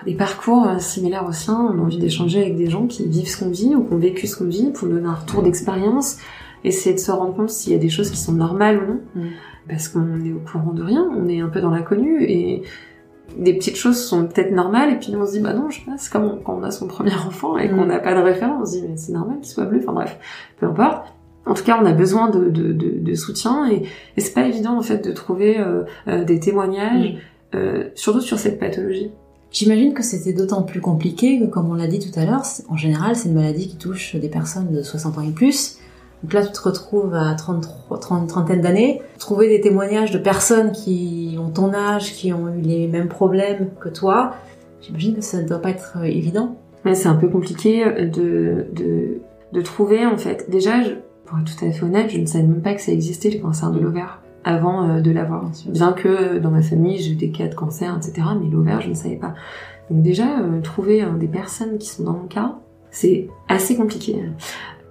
des 0.06 0.14
parcours 0.14 0.66
euh, 0.66 0.78
similaires 0.78 1.26
aux 1.28 1.32
siens. 1.32 1.70
On 1.74 1.78
a 1.78 1.82
envie 1.82 1.98
d'échanger 1.98 2.40
avec 2.40 2.56
des 2.56 2.70
gens 2.70 2.86
qui 2.86 3.06
vivent 3.06 3.28
ce 3.28 3.44
qu'on 3.44 3.50
vit 3.50 3.74
ou 3.74 3.84
qui 3.84 3.92
ont 3.92 3.98
vécu 3.98 4.26
ce 4.26 4.36
qu'on 4.36 4.46
vit 4.46 4.70
pour 4.70 4.88
donner 4.88 5.06
un 5.06 5.14
retour 5.14 5.42
d'expérience 5.42 6.16
essayer 6.64 6.94
de 6.94 7.00
se 7.00 7.10
rendre 7.10 7.34
compte 7.34 7.50
s'il 7.50 7.72
y 7.72 7.76
a 7.76 7.78
des 7.78 7.88
choses 7.88 8.10
qui 8.10 8.16
sont 8.16 8.32
normales 8.32 8.78
ou 8.82 8.86
non. 8.86 9.00
Mm. 9.14 9.28
Parce 9.68 9.88
qu'on 9.88 10.24
est 10.24 10.32
au 10.32 10.40
courant 10.40 10.72
de 10.72 10.82
rien, 10.82 11.08
on 11.16 11.28
est 11.28 11.40
un 11.40 11.48
peu 11.48 11.60
dans 11.60 11.70
l'inconnu 11.70 12.24
et 12.24 12.62
des 13.38 13.54
petites 13.54 13.76
choses 13.76 13.96
sont 14.02 14.26
peut-être 14.26 14.50
normales 14.52 14.92
et 14.92 14.96
puis 14.98 15.14
on 15.14 15.24
se 15.24 15.32
dit 15.32 15.40
bah 15.40 15.52
non, 15.52 15.70
je 15.70 15.78
sais 15.78 15.84
pas, 15.86 15.96
c'est 15.96 16.10
comme 16.12 16.40
quand 16.42 16.58
on 16.58 16.62
a 16.64 16.70
son 16.70 16.88
premier 16.88 17.14
enfant 17.26 17.56
et 17.58 17.68
qu'on 17.68 17.84
Mm. 17.84 17.88
n'a 17.88 17.98
pas 18.00 18.14
de 18.14 18.20
référence, 18.20 18.58
on 18.62 18.66
se 18.66 18.78
dit 18.80 18.84
mais 18.88 18.96
c'est 18.96 19.12
normal 19.12 19.36
qu'il 19.40 19.46
soit 19.52 19.64
bleu, 19.66 19.78
enfin 19.82 19.92
bref, 19.92 20.18
peu 20.58 20.66
importe. 20.66 21.06
En 21.46 21.54
tout 21.54 21.64
cas, 21.64 21.78
on 21.80 21.86
a 21.86 21.92
besoin 21.92 22.28
de, 22.28 22.50
de, 22.50 22.72
de, 22.72 22.98
de 22.98 23.14
soutien 23.14 23.68
et, 23.70 23.84
et 24.16 24.20
c'est 24.20 24.34
pas 24.34 24.46
évident 24.46 24.76
en 24.76 24.82
fait 24.82 25.04
de 25.04 25.10
trouver 25.12 25.58
euh, 25.58 25.84
euh, 26.08 26.24
des 26.24 26.38
témoignages, 26.38 27.16
euh, 27.54 27.88
surtout 27.94 28.20
sur 28.20 28.38
cette 28.38 28.58
pathologie. 28.60 29.10
J'imagine 29.52 29.94
que 29.94 30.02
c'était 30.02 30.32
d'autant 30.32 30.62
plus 30.62 30.80
compliqué 30.80 31.40
que, 31.40 31.46
comme 31.46 31.70
on 31.70 31.74
l'a 31.74 31.88
dit 31.88 31.98
tout 31.98 32.16
à 32.18 32.24
l'heure, 32.24 32.42
en 32.68 32.76
général, 32.76 33.16
c'est 33.16 33.28
une 33.30 33.34
maladie 33.34 33.68
qui 33.68 33.76
touche 33.76 34.14
des 34.14 34.28
personnes 34.28 34.70
de 34.70 34.82
60 34.82 35.18
ans 35.18 35.22
et 35.22 35.30
plus. 35.32 35.78
Donc 36.22 36.32
là, 36.32 36.44
tu 36.44 36.52
te 36.52 36.60
retrouves 36.60 37.14
à 37.14 37.34
33, 37.34 37.98
30, 37.98 38.28
trentaine 38.28 38.60
d'années, 38.60 39.00
trouver 39.18 39.48
des 39.48 39.60
témoignages 39.60 40.10
de 40.10 40.18
personnes 40.18 40.72
qui 40.72 41.36
ont 41.38 41.50
ton 41.50 41.72
âge, 41.72 42.12
qui 42.12 42.32
ont 42.32 42.48
eu 42.48 42.60
les 42.60 42.88
mêmes 42.88 43.08
problèmes 43.08 43.70
que 43.80 43.88
toi. 43.88 44.34
J'imagine 44.82 45.14
que 45.14 45.22
ça 45.22 45.42
ne 45.42 45.48
doit 45.48 45.60
pas 45.60 45.70
être 45.70 45.98
euh, 45.98 46.04
évident. 46.04 46.56
Ouais, 46.84 46.94
c'est 46.94 47.08
un 47.08 47.16
peu 47.16 47.28
compliqué 47.28 47.84
euh, 47.84 48.06
de, 48.06 48.66
de, 48.72 49.20
de 49.52 49.60
trouver 49.60 50.06
en 50.06 50.16
fait. 50.16 50.50
Déjà, 50.50 50.82
je, 50.82 50.90
pour 51.24 51.38
être 51.38 51.56
tout 51.56 51.64
à 51.64 51.70
fait 51.70 51.84
honnête, 51.84 52.10
je 52.10 52.18
ne 52.18 52.26
savais 52.26 52.44
même 52.44 52.62
pas 52.62 52.74
que 52.74 52.80
ça 52.80 52.92
existait 52.92 53.30
le 53.30 53.40
cancer 53.40 53.70
de 53.70 53.78
l'ovaire 53.78 54.20
avant 54.44 54.88
euh, 54.88 55.00
de 55.00 55.10
l'avoir. 55.10 55.50
Bien 55.66 55.92
que 55.92 56.38
dans 56.38 56.50
ma 56.50 56.62
famille 56.62 56.98
j'ai 56.98 57.12
eu 57.12 57.16
des 57.16 57.30
cas 57.30 57.46
de 57.46 57.54
cancer, 57.54 57.96
etc. 57.96 58.26
Mais 58.40 58.48
l'ovaire, 58.50 58.80
je 58.80 58.88
ne 58.88 58.94
savais 58.94 59.16
pas. 59.16 59.34
Donc 59.90 60.02
déjà, 60.02 60.40
euh, 60.40 60.60
trouver 60.60 61.02
euh, 61.02 61.10
des 61.12 61.28
personnes 61.28 61.78
qui 61.78 61.88
sont 61.88 62.04
dans 62.04 62.12
mon 62.12 62.26
cas, 62.26 62.56
c'est 62.90 63.28
assez 63.48 63.76
compliqué. 63.76 64.16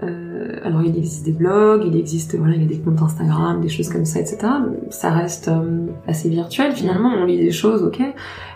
Euh, 0.02 0.56
alors 0.64 0.82
il 0.82 0.98
existe 0.98 1.26
des 1.26 1.32
blogs, 1.32 1.84
il 1.86 1.98
existe 1.98 2.36
voilà, 2.36 2.56
il 2.56 2.62
y 2.62 2.66
a 2.66 2.68
des 2.68 2.80
comptes 2.80 3.02
Instagram, 3.02 3.60
des 3.60 3.70
choses 3.70 3.90
comme 3.90 4.06
ça, 4.06 4.20
etc. 4.20 4.38
Ça 4.90 5.12
reste 5.12 5.50
euh, 5.50 5.88
assez 6.08 6.30
virtuel 6.30 6.72
finalement. 6.74 7.12
On 7.18 7.26
lit 7.26 7.38
des 7.38 7.52
choses, 7.52 7.84
ok. 7.84 8.02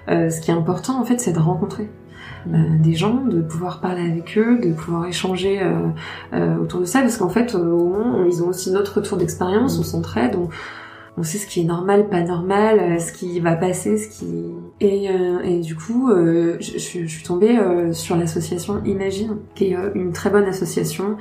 Euh, 0.09 0.29
ce 0.29 0.41
qui 0.41 0.51
est 0.51 0.53
important 0.53 0.99
en 0.99 1.05
fait, 1.05 1.19
c'est 1.19 1.33
de 1.33 1.39
rencontrer 1.39 1.89
euh, 2.47 2.57
des 2.79 2.93
gens, 2.93 3.25
de 3.25 3.41
pouvoir 3.41 3.81
parler 3.81 4.09
avec 4.09 4.37
eux, 4.37 4.59
de 4.59 4.73
pouvoir 4.73 5.05
échanger 5.05 5.61
autour 6.61 6.81
de 6.81 6.85
ça, 6.85 7.01
parce 7.01 7.17
qu'en 7.17 7.29
fait, 7.29 7.55
au 7.55 7.87
moins, 7.87 8.25
ils 8.25 8.43
ont 8.43 8.47
aussi 8.47 8.71
notre 8.71 8.97
retour 8.97 9.17
d'expérience, 9.17 9.77
on 9.79 9.83
s'entraide, 9.83 10.35
on, 10.37 10.49
on 11.17 11.23
sait 11.23 11.37
ce 11.37 11.47
qui 11.47 11.61
est 11.61 11.65
normal, 11.65 12.09
pas 12.09 12.21
normal, 12.21 12.79
euh, 12.79 12.99
ce 12.99 13.11
qui 13.11 13.39
va 13.39 13.55
passer, 13.55 13.97
ce 13.97 14.07
qui... 14.07 14.25
Et, 14.79 15.09
euh, 15.09 15.41
et 15.43 15.59
du 15.59 15.75
coup, 15.75 16.09
euh, 16.09 16.57
je, 16.59 16.77
suis 16.77 17.23
tombée 17.23 17.57
sur 17.93 18.15
l'association 18.15 18.81
Imagine, 18.85 19.37
qui 19.55 19.65
est 19.65 19.77
une 19.95 20.11
très 20.11 20.29
bonne 20.29 20.45
association 20.45 21.17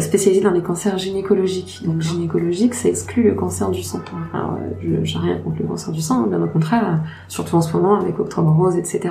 spécialisée 0.00 0.42
dans 0.42 0.50
les 0.52 0.62
cancers 0.62 0.96
gynécologiques. 0.98 1.82
Donc 1.84 2.00
gynécologique, 2.00 2.74
ça 2.74 2.88
exclut 2.88 3.24
le 3.24 3.34
cancer 3.34 3.70
du 3.70 3.82
sang. 3.82 4.00
Alors, 4.32 4.52
euh, 4.54 4.70
je 4.80 5.04
j'ai 5.04 5.18
rien 5.18 5.38
contre 5.38 5.56
le 5.60 5.66
cancer 5.66 5.92
du 5.92 6.00
sang, 6.00 6.26
bien 6.26 6.42
au 6.42 6.46
contraire, 6.46 6.84
euh, 6.86 7.08
surtout 7.28 7.56
en 7.56 7.60
ce 7.62 7.76
moment 7.76 7.98
avec 8.00 8.18
Octobre 8.18 8.50
Rose, 8.56 8.76
etc. 8.76 9.10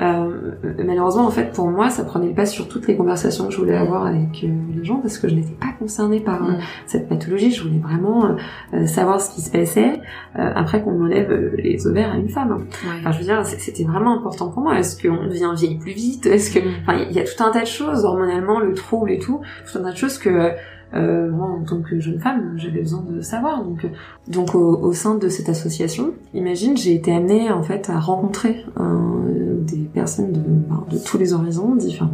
Euh, 0.00 0.52
malheureusement, 0.84 1.26
en 1.26 1.30
fait, 1.30 1.52
pour 1.52 1.68
moi, 1.68 1.90
ça 1.90 2.04
prenait 2.04 2.28
le 2.28 2.34
pas 2.34 2.46
sur 2.46 2.66
toutes 2.66 2.86
les 2.88 2.96
conversations 2.96 3.46
que 3.46 3.52
je 3.52 3.58
voulais 3.58 3.76
avoir 3.76 4.06
avec 4.06 4.42
euh, 4.42 4.48
les 4.74 4.84
gens 4.84 4.96
parce 4.96 5.18
que 5.18 5.28
je 5.28 5.34
n'étais 5.34 5.52
pas 5.52 5.72
concernée 5.78 6.20
par 6.20 6.42
euh, 6.42 6.52
Mm. 6.52 6.58
cette 6.86 7.08
pathologie. 7.08 7.50
Je 7.52 7.62
voulais 7.62 7.78
vraiment 7.78 8.24
euh, 8.24 8.28
euh, 8.74 8.86
savoir 8.86 9.20
ce 9.20 9.30
qui 9.34 9.42
se 9.42 9.50
passait 9.50 10.00
euh, 10.38 10.50
après 10.54 10.82
qu'on 10.82 11.00
enlève 11.02 11.30
euh, 11.30 11.50
les 11.58 11.86
ovaires 11.86 12.12
à 12.12 12.16
une 12.16 12.28
femme. 12.30 12.64
Enfin, 13.00 13.12
je 13.12 13.18
veux 13.18 13.24
dire, 13.24 13.44
c'était 13.44 13.84
vraiment 13.84 14.16
important 14.18 14.48
pour 14.48 14.62
moi. 14.62 14.78
Est-ce 14.78 15.00
qu'on 15.00 15.26
devient 15.26 15.50
vieille 15.56 15.78
plus 15.78 15.92
vite? 15.92 16.26
Est-ce 16.26 16.50
que, 16.52 16.58
Mm. 16.60 16.72
enfin, 16.82 16.98
il 17.10 17.14
y 17.14 17.20
a 17.20 17.24
tout 17.24 17.42
un 17.42 17.50
tas 17.50 17.60
de 17.60 17.66
choses 17.66 18.04
hormonalement, 18.04 18.60
le 18.60 18.72
trouble 18.74 19.10
et 19.10 19.18
tout, 19.18 19.40
tout 19.70 19.78
un 19.78 19.82
tas 19.82 19.91
de 19.92 19.96
choses 19.98 20.18
que 20.18 20.52
euh, 20.94 21.30
moi, 21.30 21.46
en 21.48 21.62
tant 21.64 21.80
que 21.80 21.98
jeune 22.00 22.20
femme, 22.20 22.52
j'avais 22.56 22.80
besoin 22.80 23.02
de 23.08 23.22
savoir. 23.22 23.64
Donc, 23.64 23.86
donc 24.28 24.54
au, 24.54 24.76
au 24.76 24.92
sein 24.92 25.14
de 25.14 25.28
cette 25.28 25.48
association, 25.48 26.10
imagine, 26.34 26.76
j'ai 26.76 26.94
été 26.94 27.14
amenée 27.14 27.50
en 27.50 27.62
fait 27.62 27.88
à 27.88 27.98
rencontrer 27.98 28.64
euh, 28.78 29.58
des 29.62 29.88
personnes 29.94 30.32
de, 30.32 30.40
ben, 30.40 30.84
de 30.90 30.98
tous 30.98 31.16
les 31.16 31.32
horizons, 31.32 31.74
différents 31.76 32.10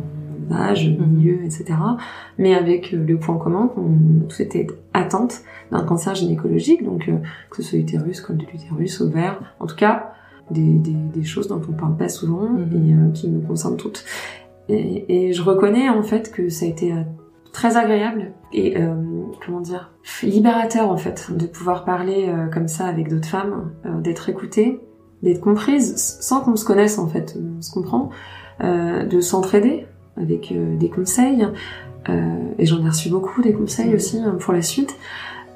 âges, 0.53 0.89
Mhm. 0.97 1.07
milieux, 1.07 1.41
etc. 1.45 1.65
Mais 2.39 2.55
avec 2.55 2.95
euh, 2.95 3.05
le 3.05 3.17
point 3.19 3.37
commun 3.37 3.69
qu'on 3.75 3.83
a 4.25 4.29
tous 4.29 4.41
été 4.41 4.67
atteintes 4.95 5.43
d'un 5.73 5.83
cancer 5.83 6.15
gynécologique, 6.15 6.85
donc 6.85 7.11
que 7.51 7.63
ce 7.63 7.71
soit 7.71 7.79
utérus, 7.81 8.21
col 8.21 8.37
de 8.39 8.45
l'utérus, 8.51 9.01
ovaire, 9.01 9.41
en 9.61 9.67
tout 9.67 9.77
cas 9.77 10.13
des, 10.51 10.63
des, 10.79 10.95
des 11.15 11.25
choses 11.25 11.49
dont 11.49 11.61
on 11.69 11.73
parle 11.73 11.97
pas 11.97 12.09
souvent 12.09 12.49
Mhm. 12.49 13.11
et 13.11 13.13
qui 13.13 13.29
nous 13.29 13.41
concernent 13.41 13.77
toutes. 13.77 14.05
Et, 14.71 15.27
et 15.29 15.33
je 15.33 15.43
reconnais 15.43 15.89
en 15.91 16.03
fait 16.03 16.31
que 16.31 16.49
ça 16.49 16.65
a 16.65 16.69
été 16.69 16.93
très 17.53 17.77
agréable 17.77 18.33
et 18.53 18.79
euh, 18.79 18.95
comment 19.45 19.61
dire 19.61 19.93
libérateur 20.23 20.91
en 20.91 20.97
fait 20.97 21.31
de 21.37 21.47
pouvoir 21.47 21.85
parler 21.85 22.27
euh, 22.29 22.49
comme 22.49 22.69
ça 22.69 22.87
avec 22.87 23.09
d'autres 23.09 23.29
femmes, 23.29 23.73
euh, 23.87 24.01
d'être 24.01 24.29
écoutée, 24.29 24.81
d'être 25.23 25.41
comprise 25.41 25.97
sans 25.97 26.41
qu'on 26.41 26.57
se 26.57 26.65
connaisse 26.65 26.99
en 26.99 27.09
fait, 27.09 27.37
on 27.39 27.61
se 27.63 27.73
comprend, 27.73 28.11
de 28.61 29.21
s'entraider 29.21 29.87
avec 30.17 30.53
des 30.79 30.91
conseils 30.91 31.47
et 32.59 32.67
j'en 32.67 32.85
ai 32.85 32.89
reçu 32.89 33.09
beaucoup 33.09 33.41
des 33.41 33.53
conseils 33.53 33.95
aussi 33.95 34.19
hein, 34.19 34.37
pour 34.41 34.53
la 34.53 34.63
suite. 34.63 34.97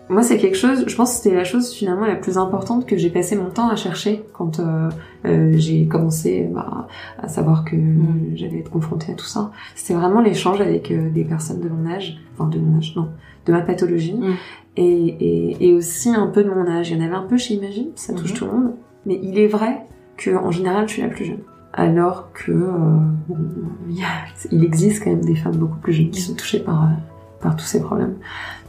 Moi, 0.09 0.23
c'est 0.23 0.37
quelque 0.37 0.57
chose, 0.57 0.85
je 0.87 0.95
pense 0.97 1.13
que 1.13 1.17
c'était 1.23 1.35
la 1.37 1.45
chose 1.45 1.73
finalement 1.73 2.05
la 2.07 2.17
plus 2.17 2.37
importante 2.37 2.87
que 2.87 2.97
j'ai 2.99 3.09
passé 3.09 3.35
mon 3.37 3.49
temps 3.51 3.69
à 3.71 3.77
chercher 3.77 4.25
quand 4.35 4.61
euh, 4.61 4.91
euh, 5.25 5.53
j'ai 5.57 5.87
commencé 5.87 6.49
bah, 6.53 6.87
à 7.19 7.29
savoir 7.29 7.65
que 7.65 7.77
Mm. 7.77 8.33
j'allais 8.35 8.59
être 8.59 8.71
confrontée 8.71 9.13
à 9.13 9.15
tout 9.15 9.25
ça. 9.25 9.53
C'était 9.75 9.95
vraiment 9.95 10.21
l'échange 10.21 10.61
avec 10.61 10.91
euh, 10.91 11.09
des 11.11 11.25
personnes 11.25 11.61
de 11.61 11.69
mon 11.69 11.91
âge, 11.91 12.19
enfin 12.35 12.49
de 12.49 12.59
mon 12.59 12.77
âge, 12.79 12.93
non, 12.97 13.09
de 13.47 13.53
ma 13.53 13.63
pathologie, 13.63 14.15
Mm. 14.15 14.33
et, 14.77 14.83
et, 14.85 15.69
et 15.69 15.73
aussi 15.73 16.11
un 16.11 16.27
peu 16.27 16.43
de 16.45 16.51
mon 16.51 16.67
âge. 16.67 16.91
Il 16.91 16.99
y 16.99 17.01
en 17.01 17.05
avait 17.07 17.15
un 17.15 17.23
peu 17.27 17.39
chez 17.39 17.55
Imagine, 17.55 17.89
ça 17.95 18.13
touche 18.13 18.33
Mhm. 18.33 18.37
tout 18.39 18.45
le 18.47 18.53
monde, 18.53 18.73
mais 19.07 19.19
il 19.23 19.39
est 19.39 19.49
vrai 19.49 19.87
que 20.19 20.31
en 20.37 20.51
général, 20.51 20.89
je 20.89 20.95
suis 20.95 21.03
la 21.03 21.09
plus 21.09 21.25
jeune. 21.25 21.41
Alors 21.73 22.33
que 22.35 22.53
euh, 22.53 22.71
bon, 23.29 23.37
il, 23.89 23.99
y 23.99 24.03
a- 24.03 24.07
il 24.51 24.63
existe 24.65 25.03
quand 25.05 25.11
même 25.11 25.25
des 25.25 25.37
femmes 25.37 25.57
beaucoup 25.57 25.79
plus 25.79 25.95
jeunes 25.95 26.11
qui 26.11 26.21
sont 26.21 26.35
touchées 26.35 26.61
par, 26.61 26.91
par 27.41 27.57
tous 27.57 27.65
ces 27.65 27.81
problèmes. 27.81 28.17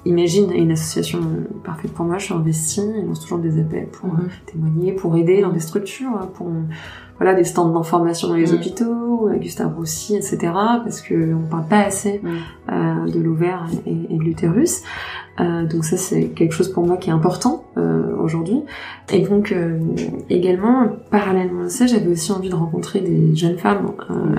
Imagine 0.06 0.52
une 0.52 0.72
association 0.72 1.20
parfaite 1.64 1.92
pour 1.94 2.06
moi, 2.06 2.18
je 2.18 2.26
suis 2.26 2.34
investie, 2.34 2.82
ils 3.00 3.06
lancent 3.08 3.22
toujours 3.22 3.40
des 3.40 3.60
appels 3.60 3.88
pour 3.88 4.14
Mhm. 4.14 4.28
témoigner, 4.46 4.92
pour 4.92 5.16
aider 5.16 5.42
dans 5.42 5.52
des 5.52 5.60
structures, 5.62 6.10
hein, 6.10 6.30
pour 6.34 6.48
voilà 7.20 7.36
des 7.36 7.44
stands 7.46 7.70
d'information 7.70 8.28
dans 8.28 8.34
les 8.36 8.54
hôpitaux, 8.54 9.30
euh, 9.30 9.38
Gustave 9.38 9.76
Roussy, 9.78 10.16
etc. 10.16 10.38
Parce 10.84 11.00
que 11.00 11.34
on 11.34 11.48
parle 11.48 11.68
pas 11.68 11.80
assez 11.86 12.22
euh, 12.70 13.06
de 13.10 13.20
l'ovaire 13.20 13.66
et, 13.86 13.92
et 14.10 14.18
de 14.18 14.24
l'utérus. 14.24 14.82
Euh, 15.40 15.66
donc 15.66 15.84
ça 15.86 15.96
c'est 15.98 16.26
quelque 16.26 16.54
chose 16.54 16.70
pour 16.70 16.86
moi 16.86 16.98
qui 16.98 17.10
est 17.10 17.14
important 17.14 17.64
euh, 17.78 18.16
aujourd'hui. 18.20 18.62
Et 19.12 19.22
donc 19.22 19.52
euh, 19.52 19.80
également 20.30 20.88
parallèlement 21.12 21.64
à 21.64 21.70
ça, 21.70 21.86
j'avais 21.88 22.08
aussi 22.10 22.32
envie 22.32 22.50
de 22.50 22.56
rencontrer 22.56 23.00
des 23.00 23.36
jeunes 23.36 23.58
femmes, 23.58 23.92
euh, 24.10 24.36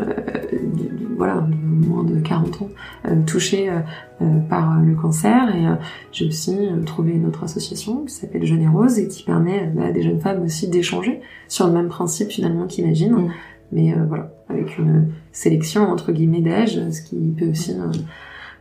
voilà, 1.16 1.46
moins 1.62 2.04
de 2.04 2.18
40 2.20 2.62
ans, 2.62 2.68
euh, 3.08 3.16
touchées 3.26 3.70
euh, 3.70 3.80
euh, 4.22 4.38
par 4.48 4.80
le 4.80 4.94
cancer. 4.94 5.54
Et 5.56 5.66
euh, 5.66 5.74
j'ai 6.12 6.26
aussi 6.26 6.56
euh, 6.56 6.82
trouvé 6.84 7.12
une 7.12 7.26
autre 7.26 7.44
association 7.44 8.04
qui 8.04 8.14
s'appelle 8.14 8.44
Jeune 8.44 8.62
et 8.62 8.68
Rose 8.68 8.98
et 8.98 9.08
qui 9.08 9.22
permet 9.22 9.66
bah, 9.74 9.86
à 9.86 9.92
des 9.92 10.02
jeunes 10.02 10.20
femmes 10.20 10.42
aussi 10.42 10.68
d'échanger 10.68 11.20
sur 11.48 11.66
le 11.66 11.72
même 11.72 11.88
principe 11.88 12.30
finalement 12.30 12.66
qu'Imagine. 12.66 13.12
Mm. 13.12 13.30
Mais 13.72 13.92
euh, 13.92 14.04
voilà, 14.06 14.30
avec 14.48 14.78
une 14.78 15.08
sélection 15.32 15.90
entre 15.90 16.12
guillemets 16.12 16.42
d'âge, 16.42 16.78
ce 16.90 17.02
qui 17.02 17.34
peut 17.36 17.50
aussi 17.50 17.72
euh, 17.72 17.90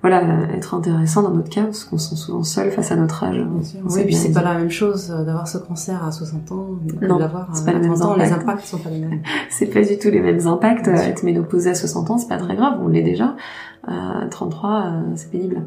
voilà, 0.03 0.21
être 0.53 0.73
intéressant 0.73 1.23
dans 1.23 1.31
notre 1.31 1.49
cas, 1.49 1.63
parce 1.63 1.85
qu'on 1.85 1.97
se 1.97 2.09
sent 2.09 2.17
souvent 2.17 2.43
seul 2.43 2.71
face 2.71 2.91
à 2.91 2.97
notre 2.97 3.23
âge. 3.23 3.41
Oui, 3.85 4.03
puis 4.03 4.13
c'est 4.13 4.33
pas 4.33 4.43
la 4.43 4.55
même 4.55 4.69
chose 4.69 5.07
d'avoir 5.07 5.47
ce 5.47 5.57
cancer 5.57 6.03
à 6.03 6.11
60 6.11 6.51
ans 6.51 6.67
non, 7.01 7.17
d'avoir 7.17 7.47
pas 7.47 7.71
les 7.71 7.79
mêmes 7.79 7.93
impacts. 7.93 8.19
Les 8.19 8.31
impacts 8.33 8.65
sont 8.65 8.79
pas 8.79 8.89
les 8.89 8.99
mêmes. 8.99 9.21
c'est 9.49 9.67
pas 9.67 9.81
du 9.81 9.97
tout 9.97 10.09
les 10.09 10.19
mêmes 10.19 10.45
impacts. 10.45 10.89
Être 10.89 11.23
ménopausée 11.23 11.69
à 11.69 11.75
60 11.75 12.11
ans, 12.11 12.17
c'est 12.17 12.27
pas 12.27 12.37
très 12.37 12.57
grave, 12.57 12.79
on 12.81 12.89
l'est 12.89 13.01
déjà. 13.01 13.37
À 13.87 14.25
33, 14.29 14.93
c'est 15.15 15.31
pénible. 15.31 15.61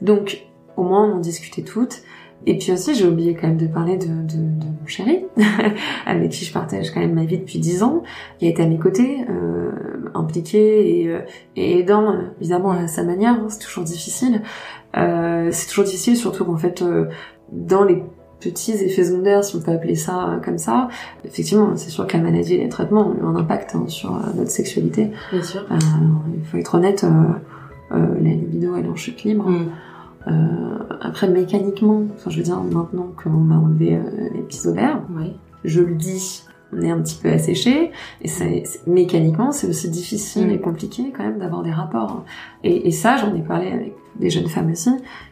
Donc, 0.00 0.46
au 0.76 0.84
moins, 0.84 1.10
on 1.10 1.16
en 1.16 1.18
discutait 1.18 1.62
toutes. 1.62 2.02
Et 2.46 2.56
puis 2.56 2.72
aussi, 2.72 2.94
j'ai 2.94 3.06
oublié 3.06 3.34
quand 3.34 3.48
même 3.48 3.58
de 3.58 3.66
parler 3.66 3.96
de, 3.96 4.06
de, 4.06 4.36
de 4.36 4.64
mon 4.64 4.86
chéri, 4.86 5.24
avec 6.06 6.30
qui 6.30 6.44
je 6.44 6.52
partage 6.52 6.90
quand 6.90 7.00
même 7.00 7.14
ma 7.14 7.24
vie 7.24 7.38
depuis 7.38 7.58
dix 7.58 7.82
ans, 7.82 8.02
qui 8.38 8.46
a 8.46 8.48
été 8.48 8.62
à 8.62 8.66
mes 8.66 8.78
côtés, 8.78 9.18
euh, 9.28 9.70
impliqué 10.14 11.02
et, 11.02 11.08
euh, 11.08 11.20
et 11.56 11.80
aidant, 11.80 12.14
évidemment, 12.40 12.70
à 12.70 12.86
sa 12.86 13.02
manière. 13.02 13.34
Hein, 13.34 13.46
c'est 13.48 13.60
toujours 13.60 13.84
difficile. 13.84 14.42
Euh, 14.96 15.48
c'est 15.52 15.68
toujours 15.68 15.84
difficile, 15.84 16.16
surtout 16.16 16.44
qu'en 16.44 16.56
fait, 16.56 16.82
euh, 16.82 17.06
dans 17.52 17.84
les 17.84 18.02
petits 18.40 18.72
effets 18.72 19.04
secondaires, 19.04 19.44
si 19.44 19.56
on 19.56 19.60
peut 19.60 19.72
appeler 19.72 19.94
ça 19.94 20.40
comme 20.42 20.58
ça, 20.58 20.88
effectivement, 21.24 21.76
c'est 21.76 21.90
sûr 21.90 22.06
que 22.06 22.16
la 22.16 22.22
maladie 22.22 22.54
et 22.54 22.58
les 22.58 22.70
traitements 22.70 23.08
ont 23.08 23.14
eu 23.14 23.22
un 23.22 23.36
impact 23.36 23.74
hein, 23.74 23.84
sur 23.86 24.12
notre 24.34 24.50
sexualité. 24.50 25.10
Bien 25.30 25.42
sûr. 25.42 25.66
il 25.70 26.44
faut 26.44 26.56
être 26.56 26.74
honnête, 26.74 27.04
la 27.90 28.30
libido, 28.30 28.76
elle 28.76 28.86
est 28.86 28.88
en 28.88 28.96
chute 28.96 29.24
libre. 29.24 29.46
Mm. 29.46 29.66
Euh, 30.26 30.78
après, 31.00 31.28
mécaniquement, 31.28 32.02
enfin, 32.14 32.30
je 32.30 32.36
veux 32.38 32.42
dire, 32.42 32.60
maintenant 32.62 33.12
qu'on 33.22 33.30
m'a 33.30 33.56
enlevé 33.56 33.96
euh, 33.96 34.28
les 34.34 34.42
petits 34.42 34.66
ovaires, 34.66 35.02
oui. 35.16 35.32
je 35.64 35.80
le 35.80 35.94
dis, 35.94 36.42
on 36.72 36.80
est 36.82 36.90
un 36.90 37.00
petit 37.00 37.18
peu 37.20 37.30
asséché, 37.30 37.90
et 38.20 38.28
c'est, 38.28 38.64
mécaniquement, 38.86 39.50
c'est 39.50 39.66
aussi 39.66 39.88
difficile 39.88 40.48
mm. 40.48 40.50
et 40.50 40.60
compliqué 40.60 41.12
quand 41.16 41.24
même 41.24 41.38
d'avoir 41.38 41.62
des 41.62 41.72
rapports. 41.72 42.24
Et, 42.64 42.88
et 42.88 42.90
ça, 42.90 43.16
j'en 43.16 43.34
ai 43.34 43.40
parlé 43.40 43.68
avec 43.68 43.94
des 44.16 44.28
jeunes 44.28 44.48
femmes 44.48 44.70
aussi, 44.70 44.90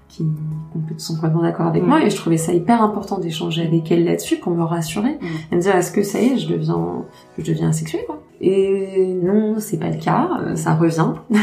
qui 0.09 0.25
sont 0.97 1.15
complètement 1.17 1.43
d'accord 1.43 1.67
avec 1.67 1.83
moi, 1.83 2.03
et 2.03 2.09
je 2.09 2.17
trouvais 2.17 2.39
ça 2.39 2.55
hyper 2.55 2.83
important 2.83 3.19
d'échanger 3.19 3.67
avec 3.67 3.91
elles 3.93 4.05
là-dessus 4.05 4.39
pour 4.39 4.53
me 4.53 4.63
rassurer, 4.63 5.19
et 5.53 5.55
me 5.55 5.61
dire, 5.61 5.77
est-ce 5.77 5.93
que 5.93 6.03
ça 6.03 6.21
y 6.21 6.33
est, 6.33 6.39
je 6.39 6.49
deviens, 6.49 7.05
je 7.37 7.45
deviens 7.45 7.69
asexuée, 7.69 8.05
quoi. 8.07 8.23
Et 8.41 9.19
non, 9.21 9.57
c'est 9.59 9.79
pas 9.79 9.91
le 9.91 9.99
cas, 9.99 10.31
euh, 10.41 10.55
ça 10.55 10.75
revient, 10.75 11.13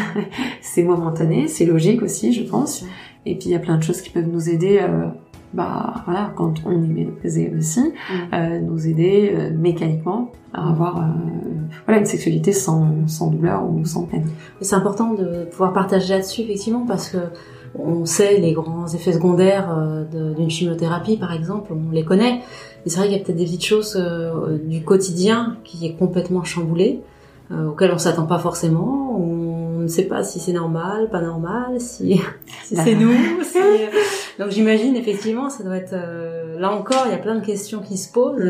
c'est 0.61 0.83
momentané, 0.83 1.47
c'est 1.47 1.65
logique 1.65 2.01
aussi, 2.01 2.31
je 2.31 2.43
pense. 2.43 2.85
Et 3.25 3.35
puis 3.35 3.49
il 3.49 3.51
y 3.51 3.55
a 3.55 3.59
plein 3.59 3.77
de 3.77 3.83
choses 3.83 4.01
qui 4.01 4.09
peuvent 4.09 4.27
nous 4.27 4.49
aider, 4.49 4.79
euh, 4.81 5.07
bah 5.55 6.03
voilà, 6.05 6.31
quand 6.35 6.53
on 6.65 6.71
est 6.71 6.75
ménopausé 6.75 7.51
aussi, 7.57 7.79
mm. 7.79 8.13
euh, 8.33 8.59
nous 8.59 8.87
aider 8.87 9.33
euh, 9.33 9.51
mécaniquement 9.57 10.31
à 10.53 10.69
avoir 10.69 10.97
euh, 10.97 11.01
voilà 11.85 11.99
une 11.99 12.05
sexualité 12.05 12.51
sans, 12.51 13.07
sans 13.07 13.27
douleur 13.31 13.63
ou 13.69 13.85
sans 13.85 14.03
peine. 14.03 14.29
C'est 14.61 14.75
important 14.75 15.13
de 15.13 15.45
pouvoir 15.45 15.73
partager 15.73 16.13
là-dessus 16.13 16.41
effectivement 16.41 16.85
parce 16.85 17.09
que 17.09 17.17
on 17.77 18.05
sait 18.05 18.37
les 18.37 18.53
grands 18.53 18.87
effets 18.87 19.11
secondaires 19.11 19.67
d'une 20.09 20.49
chimiothérapie 20.49 21.17
par 21.17 21.33
exemple, 21.33 21.73
on 21.73 21.91
les 21.91 22.05
connaît. 22.05 22.35
Mais 22.85 22.89
c'est 22.89 22.99
vrai 22.99 23.09
qu'il 23.09 23.17
y 23.17 23.19
a 23.19 23.23
peut-être 23.23 23.37
des 23.37 23.43
petites 23.43 23.65
choses 23.65 24.01
du 24.63 24.81
quotidien 24.81 25.57
qui 25.65 25.85
est 25.85 25.95
complètement 25.95 26.45
chamboulé, 26.45 27.01
auxquelles 27.51 27.91
on 27.91 27.97
s'attend 27.97 28.27
pas 28.27 28.39
forcément. 28.39 29.19
On 29.19 29.44
ne 29.85 29.89
sait 29.89 30.03
pas 30.03 30.23
si 30.23 30.39
c'est 30.39 30.53
normal, 30.53 31.09
pas 31.09 31.21
normal, 31.21 31.79
si, 31.79 32.21
c'est 32.63 32.95
nous. 32.95 33.13
Donc 34.39 34.49
j'imagine 34.49 34.95
effectivement, 34.95 35.49
ça 35.49 35.63
doit 35.63 35.77
être 35.77 35.93
euh, 35.93 36.59
là 36.59 36.71
encore, 36.71 37.03
il 37.05 37.11
y 37.11 37.13
a 37.13 37.17
plein 37.17 37.35
de 37.35 37.45
questions 37.45 37.81
qui 37.81 37.97
se 37.97 38.11
posent 38.11 38.41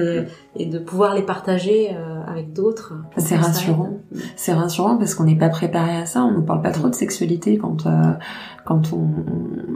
et, 0.55 0.65
de 0.65 0.79
pouvoir 0.79 1.13
les 1.13 1.21
partager 1.21 1.91
euh, 1.91 2.21
avec 2.27 2.53
d'autres. 2.53 2.93
C'est 3.17 3.35
rassurant. 3.35 3.99
C'est 4.35 4.53
rassurant 4.53 4.97
parce 4.97 5.13
qu'on 5.13 5.25
n'est 5.25 5.37
pas 5.37 5.49
préparé 5.49 5.95
à 5.95 6.05
ça. 6.05 6.23
On 6.23 6.31
ne 6.31 6.41
parle 6.41 6.61
pas 6.61 6.71
trop 6.71 6.89
de 6.89 6.95
sexualité 6.95 7.57
quand 7.57 7.85
euh, 7.85 7.91
quand 8.65 8.93
on, 8.93 9.07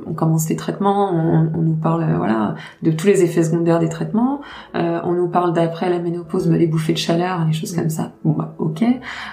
on, 0.07 0.13
commence 0.13 0.49
les 0.49 0.55
traitements. 0.55 1.11
On, 1.13 1.51
on 1.53 1.61
nous 1.61 1.75
parle 1.75 2.05
voilà 2.17 2.55
de 2.81 2.89
tous 2.89 3.05
les 3.05 3.21
effets 3.23 3.43
secondaires 3.43 3.79
des 3.79 3.89
traitements. 3.89 4.41
on 4.73 5.13
nous 5.13 5.27
parle 5.27 5.53
d'après 5.53 5.89
la 5.89 5.99
ménopause, 5.99 6.49
les 6.49 6.65
bouffées 6.65 6.93
de 6.93 6.97
chaleur, 6.97 7.45
les 7.45 7.53
choses 7.53 7.75
comme 7.75 7.89
ça. 7.89 8.13
Bon 8.25 8.31
bah 8.31 8.55
ok. 8.57 8.83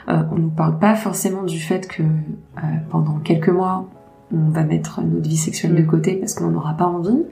on 0.09 0.37
nous 0.37 0.51
parle 0.51 0.79
pas 0.79 0.95
forcément 0.95 1.43
du 1.45 1.59
fait 1.59 1.89
que 1.89 2.03
pendant 2.91 3.19
quelques 3.21 3.49
mois 3.49 3.89
on 4.33 4.51
va 4.51 4.65
mettre 4.65 5.01
notre 5.03 5.29
vie 5.29 5.37
sexuelle 5.37 5.75
de 5.75 5.83
mm. 5.83 5.87
côté 5.87 6.15
parce 6.17 6.35
qu'on 6.35 6.51
n'en 6.51 6.59
aura 6.59 6.75
pas 6.75 6.87
envie, 6.87 7.23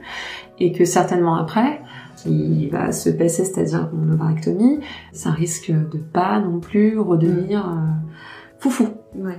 et 0.58 0.72
que 0.72 0.84
certainement 0.84 1.36
après, 1.36 1.80
qui 2.16 2.68
va 2.68 2.92
se 2.92 3.10
passer, 3.10 3.44
c'est-à-dire 3.44 3.90
mon 3.92 4.12
ovarectomie, 4.12 4.80
ça 5.12 5.30
risque 5.30 5.70
de 5.70 5.98
pas 5.98 6.40
non 6.40 6.60
plus 6.60 6.98
redevenir 6.98 7.68
euh, 7.68 8.12
foufou. 8.58 8.88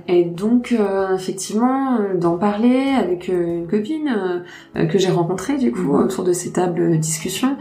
Et 0.08 0.24
donc 0.24 0.74
euh, 0.78 1.14
effectivement, 1.14 1.98
euh, 1.98 2.16
d'en 2.16 2.38
parler 2.38 2.94
avec 2.96 3.28
une 3.28 3.66
copine 3.66 4.44
que 4.74 4.98
j'ai 4.98 5.10
rencontrée 5.10 5.58
du 5.58 5.72
coup 5.72 5.92
mm. 5.92 6.04
autour 6.04 6.24
de 6.24 6.32
ces 6.32 6.52
tables 6.52 6.90
de 6.90 6.96
discussion, 6.96 7.56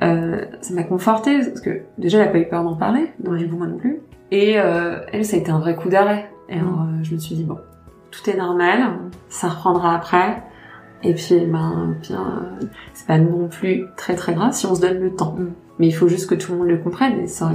ça 0.00 0.74
m'a 0.74 0.82
confortée 0.82 1.38
parce 1.38 1.60
que 1.60 1.82
déjà 1.98 2.18
elle 2.18 2.28
a 2.28 2.32
pas 2.32 2.38
eu 2.38 2.48
peur 2.48 2.64
d'en 2.64 2.76
parler, 2.76 3.12
donc 3.20 3.36
du 3.36 3.48
coup 3.48 3.56
moi 3.56 3.66
non 3.66 3.78
plus. 3.78 4.00
Et 4.30 4.52
elle, 4.52 5.24
ça 5.24 5.36
a 5.36 5.38
été 5.38 5.50
un 5.50 5.60
vrai 5.60 5.76
coup 5.76 5.88
d'arrêt. 5.88 6.30
Et 6.48 6.58
alors 6.58 6.84
mm. 6.84 7.04
je 7.04 7.14
me 7.14 7.18
suis 7.18 7.36
dit 7.36 7.44
bon, 7.44 7.58
tout 8.14 8.30
est 8.30 8.36
normal, 8.36 8.98
ça 9.28 9.48
reprendra 9.48 9.94
après. 9.94 10.42
Et 11.02 11.12
puis, 11.12 11.40
ben, 11.46 11.94
c'est 12.94 13.06
pas 13.06 13.18
non 13.18 13.48
plus 13.48 13.84
très 13.96 14.14
très 14.14 14.34
grave 14.34 14.52
si 14.52 14.66
on 14.66 14.74
se 14.74 14.80
donne 14.80 14.98
le 14.98 15.14
temps. 15.14 15.36
Mm. 15.38 15.52
Mais 15.80 15.88
il 15.88 15.92
faut 15.92 16.06
juste 16.06 16.30
que 16.30 16.36
tout 16.36 16.52
le 16.52 16.58
monde 16.58 16.68
le 16.68 16.78
comprenne. 16.78 17.18
Et 17.18 17.26
ça, 17.26 17.50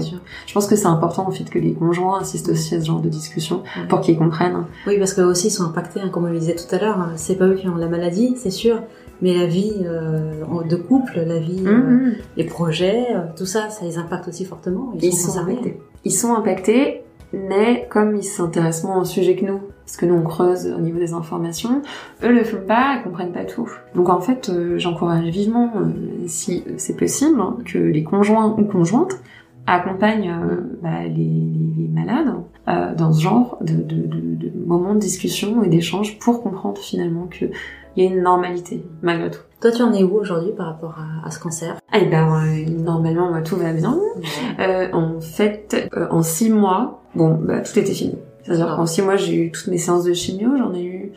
je 0.46 0.54
pense 0.54 0.68
que 0.68 0.76
c'est 0.76 0.88
important 0.88 1.28
en 1.28 1.32
fait 1.32 1.46
que 1.46 1.58
les 1.58 1.74
conjoints 1.74 2.20
assistent 2.20 2.50
aussi 2.50 2.76
à 2.76 2.82
ce 2.82 2.86
genre 2.86 3.00
de 3.00 3.10
discussion 3.10 3.64
mm. 3.76 3.88
pour 3.88 4.02
qu'ils 4.02 4.18
comprennent. 4.18 4.66
Oui, 4.88 5.00
parce 5.00 5.14
qu'eux 5.14 5.24
aussi 5.24 5.48
ils 5.48 5.52
sont 5.52 5.64
impactés, 5.64 6.02
hein, 6.02 6.10
comme 6.10 6.26
on 6.26 6.32
le 6.32 6.38
disait 6.40 6.56
tout 6.56 6.76
à 6.76 6.80
l'heure. 6.80 7.10
C'est 7.16 7.38
pas 7.38 7.48
eux 7.48 7.56
qui 7.56 7.68
ont 7.68 7.76
la 7.76 7.88
maladie, 7.88 8.36
c'est 8.38 8.52
sûr, 8.52 8.82
mais 9.22 9.34
la 9.34 9.46
vie 9.46 9.74
euh, 9.84 10.64
de 10.70 10.76
couple, 10.76 11.24
la 11.26 11.40
vie, 11.40 11.62
mm, 11.62 11.68
euh, 11.68 12.12
les 12.38 12.44
projets, 12.44 13.08
euh, 13.16 13.22
tout 13.36 13.46
ça, 13.46 13.70
ça 13.70 13.86
les 13.86 13.98
impacte 13.98 14.28
aussi 14.28 14.46
fortement. 14.46 14.94
Ils, 15.02 15.14
sont, 15.14 15.32
sont 15.32 15.40
impactés. 15.40 15.80
Ils 16.04 16.14
sont 16.14 16.34
impactés, 16.36 17.04
mais 17.34 17.88
comme 17.90 18.16
ils 18.16 18.24
s'intéressent 18.24 18.86
moins 18.86 19.02
au 19.02 19.06
sujet 19.06 19.36
que 19.36 19.46
nous, 19.46 19.60
parce 19.86 19.98
que 19.98 20.06
nous 20.06 20.16
on 20.16 20.24
creuse 20.24 20.68
au 20.68 20.80
niveau 20.80 21.00
des 21.00 21.14
informations, 21.14 21.82
eux 22.24 22.32
le 22.32 22.44
font 22.44 22.62
pas, 22.66 22.98
ils 22.98 23.04
comprennent 23.04 23.32
pas 23.32 23.46
tout. 23.46 23.70
Donc 23.96 24.10
en 24.10 24.20
fait, 24.20 24.50
euh, 24.50 24.78
j'encourage 24.78 25.26
vivement, 25.26 25.72
euh, 25.76 26.26
si 26.28 26.64
c'est 26.78 26.96
possible, 26.96 27.40
hein, 27.40 27.58
que 27.66 27.78
les 27.78 28.04
conjoints 28.04 28.56
ou 28.58 28.64
conjointes 28.64 29.20
accompagnent 29.68 30.32
euh, 30.32 30.62
bah, 30.82 31.04
les, 31.04 31.90
malades 31.94 32.34
dans 32.98 33.12
ce 33.12 33.22
genre 33.22 33.58
de, 33.62 33.74
de 33.74 34.52
moments 34.68 34.94
de 34.94 35.00
discussion 35.00 35.64
et 35.64 35.70
d'échange 35.70 36.20
pour 36.20 36.44
comprendre 36.44 36.80
finalement 36.80 37.26
qu'il 37.26 37.50
y 37.98 38.02
a 38.04 38.06
une 38.06 38.22
normalité 38.22 38.86
malgré 39.02 39.32
tout. 39.32 39.42
Toi, 39.62 39.72
tu 39.72 39.82
en 39.82 39.92
es 39.94 40.04
où 40.04 40.16
aujourd'hui 40.16 40.52
par 40.52 40.68
rapport 40.68 40.98
à, 40.98 41.28
à 41.28 41.32
ce 41.32 41.40
cancer 41.40 41.76
Eh 41.94 42.06
ben, 42.06 42.28
normalement, 42.84 43.42
tout 43.44 43.58
va 43.58 43.74
bien. 43.74 43.98
en 44.94 45.20
fait, 45.20 45.90
en 46.12 46.24
six 46.24 46.50
mois, 46.50 47.02
bon, 47.16 47.38
bah, 47.42 47.60
tout 47.62 47.78
était 47.78 47.94
fini. 47.94 48.16
C'est-à-dire 48.44 48.76
qu'en 48.76 48.86
six 48.86 49.02
mois, 49.02 49.16
j'ai 49.16 49.36
eu 49.36 49.52
toutes 49.52 49.68
mes 49.68 49.78
séances 49.78 50.04
de 50.06 50.14
chimio, 50.14 50.50
j'en 50.58 50.74
ai 50.74 50.84
eu 50.84 51.12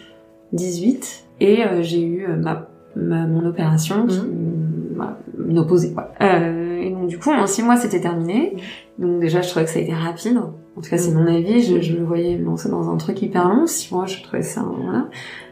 18, 0.53 1.25
et 1.41 1.65
euh, 1.65 1.83
j'ai 1.83 2.03
eu 2.03 2.27
euh, 2.27 2.37
ma, 2.37 2.69
ma, 2.95 3.27
mon 3.27 3.47
opération 3.47 4.07
qui 4.07 4.21
mhm. 4.21 4.97
m'a 4.97 5.61
opposé 5.61 5.93
quoi. 5.93 6.11
Euh, 6.21 6.81
et 6.81 6.91
donc 6.91 7.07
du 7.09 7.19
coup, 7.19 7.31
en 7.31 7.47
six 7.47 7.63
mois, 7.63 7.77
c'était 7.77 8.01
terminé. 8.01 8.57
Donc 8.99 9.21
déjà, 9.21 9.41
je 9.41 9.49
trouvais 9.49 9.65
que 9.65 9.71
ça 9.71 9.79
a 9.79 9.83
été 9.83 9.95
rapide. 9.95 10.39
En 10.39 10.81
tout 10.81 10.91
cas, 10.91 10.99
c'est 10.99 11.13
mon 11.13 11.27
avis. 11.27 11.63
Je, 11.63 11.81
je 11.81 11.97
me 11.97 12.05
voyais 12.05 12.37
lancer 12.39 12.69
dans 12.69 12.91
un 12.91 12.97
truc 12.97 13.23
hyper 13.23 13.49
long. 13.49 13.67
Six 13.67 13.93
mois, 13.93 14.07
je 14.07 14.23
trouvais 14.23 14.43
ça 14.43 14.63
voilà, 14.63 15.09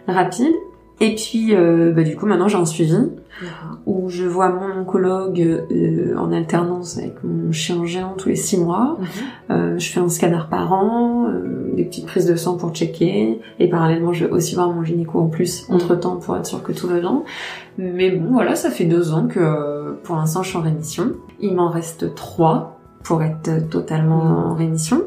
rapide. 0.06 0.52
Et 1.00 1.14
puis, 1.14 1.54
euh, 1.54 1.92
bah, 1.92 2.02
du 2.02 2.14
coup, 2.14 2.26
maintenant, 2.26 2.48
j'ai 2.48 2.58
un 2.58 2.66
suivi 2.66 2.94
où 3.86 4.08
je 4.08 4.24
vois 4.24 4.50
mon 4.50 4.82
oncologue 4.82 5.40
euh, 5.40 6.14
en 6.18 6.32
alternance 6.32 6.98
avec 6.98 7.24
mon 7.24 7.52
chirurgien 7.52 8.14
tous 8.18 8.28
les 8.28 8.36
six 8.36 8.58
mois. 8.58 8.98
Mhm. 8.98 9.06
Euh, 9.50 9.78
je 9.78 9.90
fais 9.90 10.00
un 10.00 10.08
scanner 10.08 10.42
par 10.50 10.72
an, 10.72 11.28
euh, 11.28 11.74
des 11.74 11.84
petites 11.84 12.06
prises 12.06 12.26
de 12.26 12.36
sang 12.36 12.56
pour 12.56 12.74
checker, 12.74 13.40
et 13.58 13.68
parallèlement, 13.68 14.12
je 14.12 14.26
vais 14.26 14.30
aussi 14.30 14.54
voir 14.54 14.70
mon 14.70 14.84
gynéco 14.84 15.18
en 15.18 15.28
plus 15.28 15.68
mhm. 15.68 15.76
entre 15.76 15.94
temps 15.94 16.16
pour 16.16 16.36
être 16.36 16.46
sûr 16.46 16.62
que 16.62 16.72
tout 16.72 16.86
va 16.86 17.00
bien. 17.00 17.22
Mais 17.78 18.10
bon, 18.10 18.32
voilà, 18.32 18.54
ça 18.54 18.70
fait 18.70 18.84
deux 18.84 19.12
ans 19.12 19.26
que 19.26 19.94
pour 20.02 20.16
l'instant, 20.16 20.42
je 20.42 20.50
suis 20.50 20.58
en 20.58 20.62
rémission. 20.62 21.12
Il 21.40 21.54
m'en 21.54 21.70
reste 21.70 22.14
trois 22.14 22.78
pour 23.02 23.22
être 23.22 23.68
totalement 23.70 24.24
mhm. 24.24 24.36
en 24.36 24.54
rémission. 24.54 25.02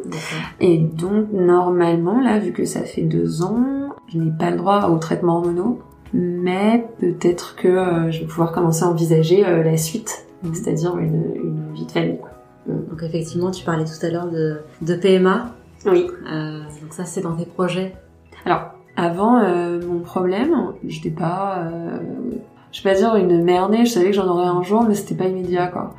Et 0.59 0.79
donc, 0.79 1.31
normalement, 1.31 2.19
là, 2.19 2.39
vu 2.39 2.51
que 2.51 2.65
ça 2.65 2.81
fait 2.81 3.03
deux 3.03 3.43
ans, 3.43 3.82
je 4.13 4.19
n'ai 4.19 4.31
pas 4.31 4.51
le 4.51 4.57
droit 4.57 4.89
au 4.89 4.97
traitement 4.97 5.37
hormonaux, 5.37 5.79
mais 6.13 6.87
peut-être 6.99 7.55
que 7.55 7.67
euh, 7.67 8.11
je 8.11 8.21
vais 8.21 8.25
pouvoir 8.25 8.51
commencer 8.51 8.83
à 8.83 8.87
envisager 8.87 9.45
euh, 9.45 9.63
la 9.63 9.77
suite, 9.77 10.25
mhm. 10.43 10.53
c'est-à-dire 10.53 10.97
une, 10.97 11.73
vie 11.73 11.85
de 11.85 11.91
famille. 11.91 12.19
Donc 12.67 13.01
effectivement, 13.01 13.51
tu 13.51 13.65
parlais 13.65 13.85
tout 13.85 14.05
à 14.05 14.09
l'heure 14.09 14.27
de, 14.27 14.59
de, 14.81 14.95
PMA. 14.95 15.51
Oui. 15.85 16.07
Euh, 16.31 16.59
donc 16.81 16.93
ça, 16.93 17.05
c'est 17.05 17.21
dans 17.21 17.35
tes 17.35 17.45
projets. 17.45 17.93
Alors, 18.45 18.71
avant, 18.95 19.41
mon 19.81 19.99
problème, 19.99 20.55
je 20.87 20.97
n'étais 20.97 21.09
pas, 21.09 21.67
je 22.71 22.83
vais 22.83 22.91
pas 22.91 22.95
dire 22.97 23.15
une 23.15 23.43
merde, 23.43 23.75
je 23.83 23.89
savais 23.89 24.07
que 24.07 24.13
j'en 24.13 24.27
aurais 24.27 24.45
un 24.45 24.61
jour, 24.61 24.83
mais 24.87 24.93
c'était 24.93 25.15
pas 25.15 25.25
immédiat, 25.25 25.67
quoi. 25.67 25.95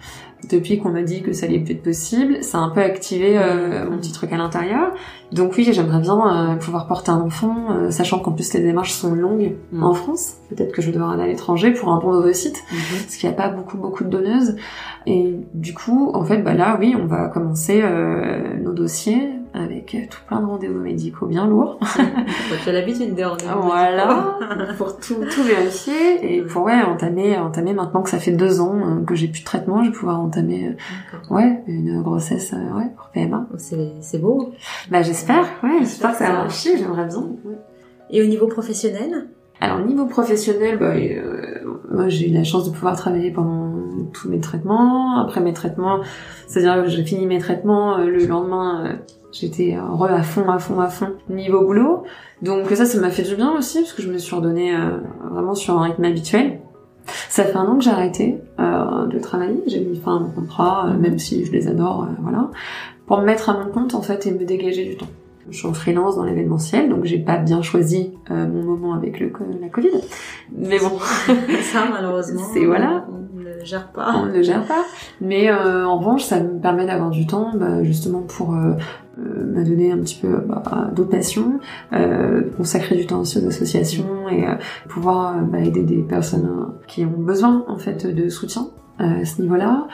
Depuis 0.50 0.78
qu'on 0.78 0.90
m'a 0.90 1.02
dit 1.02 1.22
que 1.22 1.32
ça 1.32 1.46
allait 1.46 1.58
plus 1.58 1.72
être 1.74 1.82
possible, 1.82 2.42
ça 2.42 2.58
a 2.58 2.60
un 2.62 2.70
peu 2.70 2.80
activé 2.80 3.38
euh, 3.38 3.88
mon 3.90 3.98
petit 3.98 4.12
truc 4.12 4.32
à 4.32 4.36
l'intérieur. 4.36 4.92
Donc 5.32 5.54
oui, 5.56 5.66
j'aimerais 5.72 6.00
bien 6.00 6.52
euh, 6.52 6.56
pouvoir 6.56 6.86
porter 6.86 7.10
un 7.10 7.20
enfant, 7.20 7.72
euh, 7.72 7.90
sachant 7.90 8.18
qu'en 8.18 8.32
plus 8.32 8.52
les 8.54 8.60
démarches 8.60 8.92
sont 8.92 9.14
longues 9.14 9.52
Mm. 9.72 9.82
en 9.82 9.94
France. 9.94 10.34
Peut-être 10.50 10.72
que 10.72 10.80
je 10.82 10.86
vais 10.88 10.92
devoir 10.92 11.10
aller 11.12 11.22
à 11.22 11.26
l'étranger 11.26 11.72
pour 11.72 11.88
un 11.90 11.98
bon 11.98 12.12
ovocyte, 12.12 12.56
Mhm. 12.70 12.78
parce 13.02 13.16
qu'il 13.16 13.28
n'y 13.28 13.34
a 13.34 13.36
pas 13.36 13.48
beaucoup 13.48 13.76
beaucoup 13.78 14.04
de 14.04 14.10
donneuses. 14.10 14.56
Et 15.06 15.34
du 15.54 15.74
coup, 15.74 16.10
en 16.14 16.24
fait, 16.24 16.38
bah 16.38 16.54
là, 16.54 16.76
oui, 16.80 16.94
on 17.00 17.06
va 17.06 17.28
commencer 17.28 17.80
euh, 17.82 18.56
nos 18.62 18.72
dossiers 18.72 19.28
avec 19.54 19.96
tout 20.10 20.18
plein 20.26 20.40
de 20.40 20.46
rendez-vous 20.46 20.80
médicaux 20.80 21.26
bien 21.26 21.46
lourds. 21.46 21.78
tu 22.64 22.68
as 22.68 22.72
l'habitude 22.72 23.14
des 23.14 23.24
rendez-vous. 23.24 23.62
Voilà, 23.62 24.36
pour 24.78 24.98
tout, 24.98 25.14
tout 25.32 25.42
vérifier 25.44 26.36
et 26.38 26.42
pour 26.42 26.64
ouais 26.64 26.82
entamer 26.82 27.38
entamer 27.38 27.72
maintenant 27.72 28.02
que 28.02 28.10
ça 28.10 28.18
fait 28.18 28.32
deux 28.32 28.60
ans 28.60 28.74
euh, 28.76 29.04
que 29.04 29.14
j'ai 29.14 29.28
plus 29.28 29.40
de 29.40 29.44
traitement, 29.44 29.82
je 29.84 29.90
vais 29.90 29.96
pouvoir 29.96 30.20
entamer 30.20 30.68
euh, 30.68 31.34
ouais 31.34 31.62
une 31.68 32.02
grossesse 32.02 32.52
euh, 32.52 32.76
ouais 32.78 32.90
pour 32.96 33.06
PMA. 33.10 33.46
Oh, 33.52 33.54
C'est 33.58 33.92
c'est 34.00 34.18
beau. 34.18 34.52
Bah 34.90 35.02
j'espère, 35.02 35.44
ouais, 35.62 35.78
j'espère 35.80 36.10
que 36.12 36.18
ça 36.18 36.26
va 36.26 36.32
marcher, 36.32 36.76
j'aimerais 36.76 37.06
bien. 37.06 37.20
ouais. 37.44 37.58
Et 38.10 38.22
au 38.22 38.26
niveau 38.26 38.48
professionnel? 38.48 39.28
Alors 39.60 39.78
niveau 39.78 40.06
professionnel, 40.06 40.78
bah, 40.78 40.94
euh, 40.96 41.78
moi 41.90 42.08
j'ai 42.08 42.28
eu 42.28 42.32
la 42.34 42.42
chance 42.44 42.68
de 42.68 42.74
pouvoir 42.74 42.96
travailler 42.96 43.30
pendant 43.30 43.72
tous 44.12 44.28
mes 44.28 44.40
traitements. 44.40 45.16
Après 45.20 45.40
mes 45.40 45.52
traitements, 45.52 46.00
c'est-à-dire 46.48 46.82
que 46.82 46.90
j'ai 46.90 47.04
fini 47.04 47.24
mes 47.26 47.38
traitements 47.38 47.96
euh, 47.98 48.06
le 48.06 48.26
lendemain. 48.26 48.84
euh, 48.86 48.92
J'étais 49.34 49.76
re 49.76 50.04
à 50.04 50.22
fond, 50.22 50.48
à 50.48 50.58
fond, 50.60 50.78
à 50.80 50.86
fond 50.88 51.08
niveau 51.28 51.60
boulot. 51.64 52.04
Donc 52.42 52.68
ça, 52.70 52.84
ça 52.86 53.00
m'a 53.00 53.10
fait 53.10 53.24
du 53.24 53.34
bien 53.34 53.52
aussi 53.58 53.80
parce 53.80 53.92
que 53.92 54.00
je 54.02 54.10
me 54.10 54.16
suis 54.18 54.34
redonnée 54.36 54.74
euh, 54.76 54.98
vraiment 55.30 55.54
sur 55.56 55.76
un 55.76 55.82
rythme 55.82 56.04
habituel. 56.04 56.60
Ça 57.28 57.42
fait 57.44 57.56
un 57.56 57.66
an 57.66 57.76
que 57.76 57.82
j'ai 57.84 57.90
arrêté 57.90 58.38
euh, 58.60 59.06
de 59.06 59.18
travailler. 59.18 59.60
J'ai 59.66 59.80
mis 59.80 59.96
fin 59.98 60.16
à 60.16 60.20
mon 60.20 60.30
contrat, 60.30 60.86
euh, 60.88 60.96
même 60.96 61.18
si 61.18 61.44
je 61.44 61.50
les 61.52 61.66
adore, 61.66 62.04
euh, 62.04 62.12
voilà, 62.22 62.50
pour 63.06 63.18
me 63.18 63.24
mettre 63.24 63.50
à 63.50 63.58
mon 63.58 63.70
compte 63.72 63.94
en 63.96 64.02
fait 64.02 64.24
et 64.26 64.30
me 64.32 64.44
dégager 64.44 64.84
du 64.84 64.96
temps. 64.96 65.08
Je 65.50 65.58
suis 65.58 65.66
en 65.66 65.74
freelance 65.74 66.16
dans 66.16 66.24
l'événementiel, 66.24 66.88
donc 66.88 67.04
j'ai 67.04 67.18
pas 67.18 67.36
bien 67.36 67.60
choisi 67.60 68.12
euh, 68.30 68.46
mon 68.46 68.62
moment 68.62 68.94
avec 68.94 69.20
le, 69.20 69.30
la 69.60 69.68
Covid. 69.68 69.90
Mais 70.56 70.78
bon, 70.78 70.92
Ça, 71.60 71.84
malheureusement. 71.92 72.40
C'est- 72.54 72.64
voilà. 72.64 73.04
On 73.64 73.66
ne 73.66 73.70
le 73.70 73.70
gère 73.70 73.88
pas. 73.88 74.14
on 74.16 74.26
ne 74.26 74.32
le 74.32 74.42
gère 74.42 74.64
pas. 74.64 74.84
Mais 75.20 75.50
euh, 75.50 75.86
en 75.86 75.98
revanche, 75.98 76.24
ça 76.24 76.40
me 76.40 76.60
permet 76.60 76.86
d'avoir 76.86 77.10
du 77.10 77.26
temps, 77.26 77.52
bah, 77.54 77.82
justement 77.82 78.20
pour 78.20 78.54
euh, 78.54 78.72
euh, 79.18 79.44
me 79.44 79.64
donner 79.64 79.92
un 79.92 79.98
petit 79.98 80.18
peu 80.20 80.38
bah, 80.38 80.62
d'autres 80.94 81.10
passions, 81.10 81.60
euh, 81.92 82.42
consacrer 82.56 82.96
du 82.96 83.06
temps 83.06 83.20
aussi 83.20 83.38
aux 83.38 83.46
associations 83.46 84.28
et 84.28 84.44
pouvoir 84.88 85.40
bah, 85.42 85.60
aider 85.60 85.82
des 85.82 86.02
personnes 86.02 86.50
qui 86.86 87.04
ont 87.04 87.18
besoin 87.18 87.64
en 87.68 87.78
fait 87.78 88.06
de 88.06 88.28
soutien 88.28 88.68
à 88.98 89.24
ce 89.24 89.40
niveau-là. 89.42 89.86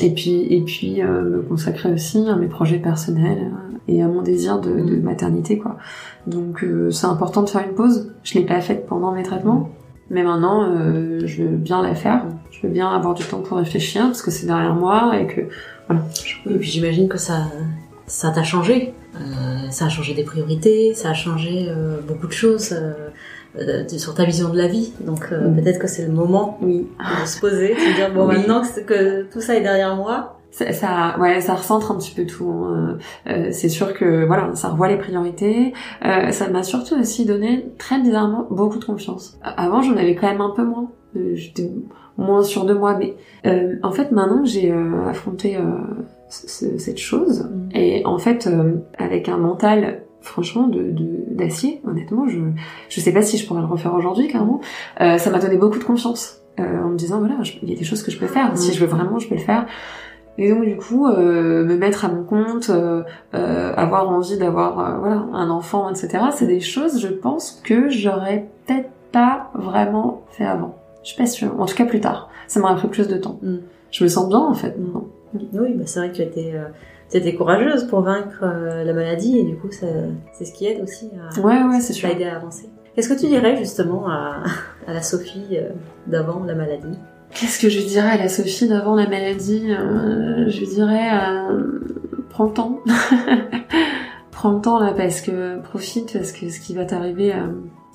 Et 0.00 0.14
puis 0.14 0.46
et 0.48 0.62
puis 0.62 1.02
me 1.02 1.42
consacrer 1.42 1.92
aussi 1.92 2.28
à 2.28 2.36
mes 2.36 2.46
projets 2.46 2.78
personnels 2.78 3.50
et 3.88 4.02
à 4.02 4.08
mon 4.08 4.22
désir 4.22 4.60
de, 4.60 4.70
de 4.70 4.96
maternité 4.96 5.58
quoi. 5.58 5.76
Donc 6.26 6.62
euh, 6.62 6.90
c'est 6.90 7.06
important 7.06 7.42
de 7.42 7.48
faire 7.48 7.66
une 7.66 7.74
pause. 7.74 8.12
Je 8.22 8.34
l'ai 8.34 8.44
pas 8.44 8.60
faite 8.60 8.86
pendant 8.86 9.12
mes 9.12 9.22
traitements, 9.22 9.70
mais 10.12 10.22
maintenant 10.22 10.62
euh, 10.70 11.20
je 11.26 11.42
veux 11.42 11.56
bien 11.56 11.82
la 11.82 11.94
faire. 11.96 12.22
Je 12.52 12.60
veux 12.64 12.72
bien 12.72 12.88
avoir 12.94 13.14
du 13.14 13.24
temps 13.24 13.40
pour 13.40 13.58
réfléchir 13.58 14.02
parce 14.06 14.22
que 14.22 14.30
c'est 14.30 14.46
derrière 14.46 14.74
moi 14.74 15.12
et 15.18 15.26
que 15.26 15.40
voilà. 15.88 16.02
Oui, 16.46 16.52
et 16.54 16.58
puis 16.58 16.68
j'imagine 16.70 17.08
que 17.08 17.18
ça 17.18 17.38
ça 18.06 18.30
t'a 18.30 18.44
changé. 18.44 18.94
Euh, 19.16 19.70
ça 19.70 19.86
a 19.86 19.88
changé 19.88 20.14
des 20.14 20.22
priorités, 20.24 20.94
ça 20.94 21.10
a 21.10 21.14
changé 21.14 21.66
euh, 21.68 21.98
beaucoup 22.06 22.26
de 22.28 22.32
choses 22.32 22.74
sur 23.98 24.14
ta 24.14 24.24
vision 24.24 24.48
de 24.48 24.56
la 24.56 24.66
vie. 24.68 24.92
Donc 25.00 25.30
Mm. 25.30 25.56
peut-être 25.56 25.78
que 25.78 25.86
c'est 25.88 26.06
le 26.06 26.12
moment 26.12 26.58
Oui. 26.62 26.86
de 27.22 27.26
se 27.26 27.40
poser, 27.40 27.74
de 27.74 27.80
se 27.80 27.96
dire 27.96 28.12
bon 28.14 28.26
Oui. 28.28 28.36
maintenant 28.36 28.62
que 28.86 29.24
tout 29.32 29.40
ça 29.40 29.56
est 29.56 29.60
derrière 29.62 29.94
moi, 29.96 30.38
Ça, 30.52 30.70
ça, 30.72 31.16
ouais, 31.18 31.40
ça 31.40 31.54
recentre 31.54 31.90
un 31.92 31.96
petit 31.96 32.14
peu 32.14 32.26
tout. 32.26 32.48
hein. 32.50 32.98
Euh, 33.26 33.48
c'est 33.52 33.68
sûr 33.70 33.94
que 33.94 34.24
voilà, 34.26 34.54
ça 34.54 34.68
revoit 34.68 34.88
les 34.88 34.98
priorités. 34.98 35.72
Euh, 36.04 36.30
ça 36.30 36.48
m'a 36.50 36.62
surtout 36.62 36.94
aussi 37.00 37.24
donné 37.24 37.66
très 37.78 37.98
bizarrement 38.00 38.46
beaucoup 38.50 38.78
de 38.78 38.84
confiance. 38.84 39.38
A- 39.42 39.64
Avant, 39.64 39.80
j'en 39.82 39.96
avais 39.96 40.14
quand 40.14 40.28
même 40.28 40.42
un 40.42 40.50
peu 40.50 40.62
moins. 40.64 40.90
Euh, 41.16 41.32
J'étais 41.34 41.70
moins 42.18 42.42
sûre 42.42 42.66
de 42.66 42.74
moi, 42.74 42.96
mais 42.98 43.14
euh, 43.46 43.76
en 43.82 43.90
fait, 43.92 44.12
maintenant, 44.12 44.44
j'ai 44.44 44.70
euh, 44.70 45.08
affronté 45.08 45.56
euh, 45.56 45.62
ce- 46.28 46.46
ce- 46.48 46.78
cette 46.78 46.98
chose 46.98 47.48
et 47.74 48.02
en 48.04 48.18
fait, 48.18 48.46
euh, 48.46 48.74
avec 48.98 49.28
un 49.30 49.38
mental 49.38 50.02
franchement 50.20 50.68
de 50.68 50.82
de- 50.90 51.24
d'acier, 51.34 51.80
honnêtement, 51.88 52.28
je 52.28 52.38
je 52.90 53.00
sais 53.00 53.12
pas 53.12 53.22
si 53.22 53.38
je 53.38 53.46
pourrais 53.46 53.60
le 53.62 53.66
refaire 53.66 53.94
aujourd'hui, 53.94 54.28
carrément. 54.28 54.60
Euh, 55.00 55.16
ça 55.16 55.30
m'a 55.30 55.38
donné 55.38 55.56
beaucoup 55.56 55.78
de 55.78 55.84
confiance 55.84 56.42
euh, 56.60 56.82
en 56.84 56.90
me 56.90 56.96
disant 56.96 57.18
voilà, 57.20 57.42
je- 57.42 57.54
il 57.62 57.70
y 57.70 57.72
a 57.74 57.76
des 57.78 57.84
choses 57.84 58.02
que 58.02 58.10
je 58.10 58.18
peux 58.18 58.26
faire. 58.26 58.56
Si 58.58 58.72
je 58.74 58.80
veux 58.84 58.86
vraiment, 58.90 59.18
je 59.18 59.26
peux 59.28 59.34
le 59.34 59.40
faire. 59.40 59.66
Et 60.38 60.50
donc 60.50 60.64
du 60.64 60.76
coup, 60.76 61.06
euh, 61.06 61.64
me 61.64 61.76
mettre 61.76 62.04
à 62.04 62.08
mon 62.08 62.24
compte, 62.24 62.70
euh, 62.70 63.02
euh, 63.34 63.74
avoir 63.76 64.08
envie 64.08 64.38
d'avoir 64.38 64.98
voilà 64.98 65.26
un 65.32 65.50
enfant, 65.50 65.90
etc. 65.90 66.24
C'est 66.32 66.46
des 66.46 66.60
choses, 66.60 67.00
je 67.00 67.08
pense 67.08 67.60
que 67.64 67.90
j'aurais 67.90 68.48
peut-être 68.66 68.88
pas 69.12 69.50
vraiment 69.54 70.22
fait 70.30 70.46
avant. 70.46 70.76
Je 71.02 71.08
suis 71.08 71.16
pas 71.18 71.26
sûre. 71.26 71.54
En 71.60 71.66
tout 71.66 71.74
cas, 71.74 71.84
plus 71.84 72.00
tard. 72.00 72.30
Ça 72.46 72.60
m'aurait 72.60 72.76
pris 72.76 72.88
plus 72.88 73.08
de 73.08 73.16
temps. 73.16 73.38
Mm. 73.42 73.56
Je 73.90 74.04
me 74.04 74.08
sens 74.08 74.28
bien 74.28 74.38
en 74.38 74.54
fait. 74.54 74.74
Oui, 75.34 75.74
bah 75.74 75.84
c'est 75.86 75.98
vrai 75.98 76.10
que 76.10 76.16
tu 76.16 76.22
étais, 76.22 76.54
étais 77.12 77.34
courageuse 77.34 77.84
pour 77.84 78.00
vaincre 78.00 78.42
la 78.42 78.92
maladie 78.94 79.38
et 79.38 79.44
du 79.44 79.56
coup, 79.56 79.68
c'est 79.70 80.44
ce 80.44 80.52
qui 80.52 80.66
aide 80.66 80.82
aussi 80.82 81.10
à, 81.36 81.40
Ouais, 81.40 81.62
ouais, 81.62 81.80
c'est 81.80 81.92
sûr. 81.92 82.08
à 82.08 82.36
avancer. 82.36 82.70
Qu'est-ce 82.94 83.08
que 83.08 83.18
tu 83.18 83.26
dirais 83.26 83.56
justement 83.56 84.08
à, 84.08 84.42
à 84.86 84.94
la 84.94 85.02
Sophie 85.02 85.58
d'avant 86.06 86.42
la 86.44 86.54
maladie? 86.54 86.96
Qu'est-ce 87.34 87.58
que 87.60 87.68
je 87.68 87.80
dirais 87.80 88.10
à 88.10 88.16
la 88.18 88.28
Sophie 88.28 88.68
d'avant 88.68 88.94
la 88.94 89.08
maladie 89.08 89.64
Euh, 89.72 90.48
Je 90.48 90.64
dirais 90.64 91.10
euh, 91.12 91.80
prends 92.30 92.44
le 92.44 92.52
temps. 92.52 92.80
prends 94.30 94.52
le 94.52 94.60
temps 94.60 94.78
là 94.80 94.92
parce 94.96 95.20
que 95.20 95.60
profite 95.60 96.12
parce 96.12 96.32
que 96.32 96.48
ce 96.50 96.60
qui 96.60 96.74
va 96.74 96.84
t'arriver 96.84 97.32
euh, 97.32 97.46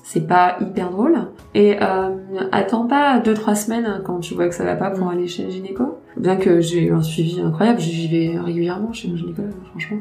c'est 0.02 0.26
pas 0.26 0.56
hyper 0.60 0.90
drôle 0.90 1.18
et 1.54 1.76
euh, 1.82 2.08
attends 2.52 2.86
pas 2.86 3.18
deux 3.18 3.34
trois 3.34 3.54
semaines 3.54 4.00
quand 4.04 4.20
tu 4.20 4.32
vois 4.34 4.48
que 4.48 4.54
ça 4.54 4.64
va 4.64 4.74
pas 4.76 4.90
pour 4.90 5.06
Mm. 5.06 5.10
aller 5.10 5.26
chez 5.28 5.44
le 5.44 5.50
gynéco. 5.50 5.98
Bien 6.16 6.36
que 6.36 6.60
j'ai 6.60 6.84
eu 6.86 6.92
un 6.94 7.02
suivi 7.02 7.40
incroyable, 7.40 7.78
j'y 7.80 8.08
vais 8.08 8.38
régulièrement 8.38 8.92
chez 8.92 9.08
mon 9.08 9.16
gynécologue 9.16 9.52
franchement. 9.70 9.98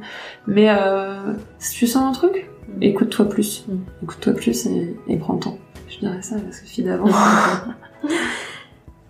Mais 0.47 0.69
euh, 0.69 1.34
si 1.60 1.76
tu 1.78 1.88
sens 1.88 2.04
un 2.04 2.12
truc, 2.12 2.50
Mm. 2.67 2.84
écoute-toi 2.84 3.30
plus. 3.30 3.65
Mm. 3.67 3.76
Écoute-toi 4.04 4.34
plus 4.34 4.65
et, 4.67 4.95
et 5.08 5.17
prends 5.17 5.34
le 5.34 5.39
temps. 5.39 5.58
Je 5.89 6.00
dirais 6.00 6.21
ça 6.21 6.36
à 6.36 6.39
la 6.39 6.52
Sophie 6.52 6.84
d'avant. 6.84 7.08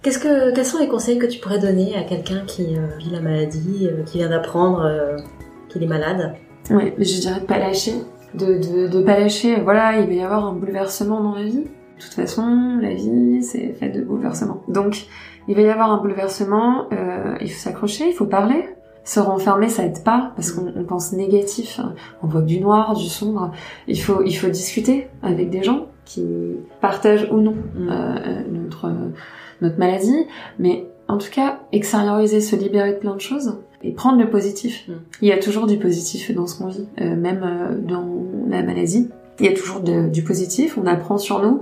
Qu'est-ce 0.02 0.20
que, 0.20 0.54
quels 0.54 0.66
sont 0.66 0.80
les 0.80 0.88
conseils 0.88 1.18
que 1.18 1.26
tu 1.26 1.40
pourrais 1.40 1.60
donner 1.60 1.96
à 1.96 2.04
quelqu'un 2.04 2.44
qui 2.46 2.78
euh, 2.78 2.88
vit 3.00 3.10
la 3.10 3.20
maladie, 3.20 3.88
euh, 3.88 4.04
qui 4.04 4.20
vient 4.20 4.30
d'apprendre 4.30 4.82
euh, 4.82 5.18
qu'il 5.70 5.84
est 5.84 5.88
malade? 5.88 6.36
Ouais, 6.70 6.94
je 6.98 7.20
dirais 7.20 7.40
de 7.40 7.46
pas 7.46 7.58
lâcher. 7.58 7.94
De, 8.34 8.88
de, 8.88 9.02
pas 9.02 9.20
lâcher. 9.20 9.60
Voilà, 9.62 10.00
il 10.00 10.08
va 10.08 10.14
y 10.14 10.22
avoir 10.22 10.46
un 10.46 10.54
bouleversement 10.54 11.22
dans 11.22 11.36
la 11.36 11.44
vie. 11.44 11.64
De 11.64 12.02
toute 12.02 12.14
façon, 12.14 12.78
la 12.80 12.94
vie, 12.94 13.42
c'est 13.42 13.74
fait 13.74 13.90
de 13.90 14.02
bouleversements. 14.02 14.62
Donc, 14.68 15.08
il 15.48 15.56
va 15.56 15.62
y 15.62 15.70
avoir 15.70 15.92
un 15.92 15.98
bouleversement, 15.98 16.88
il 17.42 17.50
faut 17.50 17.60
s'accrocher, 17.60 18.10
il 18.10 18.14
faut 18.14 18.28
parler. 18.28 18.66
Se 19.04 19.20
renfermer, 19.20 19.70
ça 19.70 19.84
aide 19.84 20.04
pas, 20.04 20.34
parce 20.36 20.52
qu'on 20.52 20.72
on 20.76 20.84
pense 20.84 21.14
négatif. 21.14 21.80
On 22.22 22.28
voit 22.28 22.42
que 22.42 22.46
du 22.46 22.60
noir, 22.60 22.94
du 22.94 23.08
sombre. 23.08 23.52
Il 23.88 24.00
faut, 24.00 24.22
il 24.24 24.34
faut 24.34 24.50
discuter 24.50 25.08
avec 25.24 25.50
des 25.50 25.64
gens 25.64 25.88
qui 26.08 26.26
partagent 26.82 27.28
ou 27.32 27.38
non 27.42 27.52
Mm. 27.54 27.90
euh, 27.92 28.44
notre, 28.52 28.92
notre 29.62 29.78
maladie. 29.78 30.26
Mais 30.60 30.86
en 31.08 31.18
tout 31.18 31.30
cas, 31.32 31.60
extérioriser, 31.72 32.42
se 32.42 32.56
libérer 32.56 32.94
de 32.94 32.98
plein 32.98 33.16
de 33.16 33.22
choses 33.22 33.58
et 33.84 33.92
prendre 33.92 34.20
le 34.20 34.30
positif. 34.30 34.88
Mm. 34.88 34.92
Il 35.22 35.28
y 35.28 35.32
a 35.32 35.38
toujours 35.38 35.68
du 35.68 35.78
positif 35.78 36.34
dans 36.34 36.48
ce 36.48 36.58
qu'on 36.58 36.68
vit, 36.68 36.88
euh, 37.02 37.16
même 37.16 37.44
euh, 37.44 37.76
dans 37.78 38.06
la 38.50 38.64
maladie. 38.64 39.10
Il 39.40 39.46
y 39.46 39.50
a 39.50 39.54
toujours 39.54 39.82
de- 39.82 40.10
du 40.10 40.24
positif, 40.24 40.78
on 40.82 40.88
apprend 40.88 41.18
sur 41.20 41.42
nous, 41.44 41.62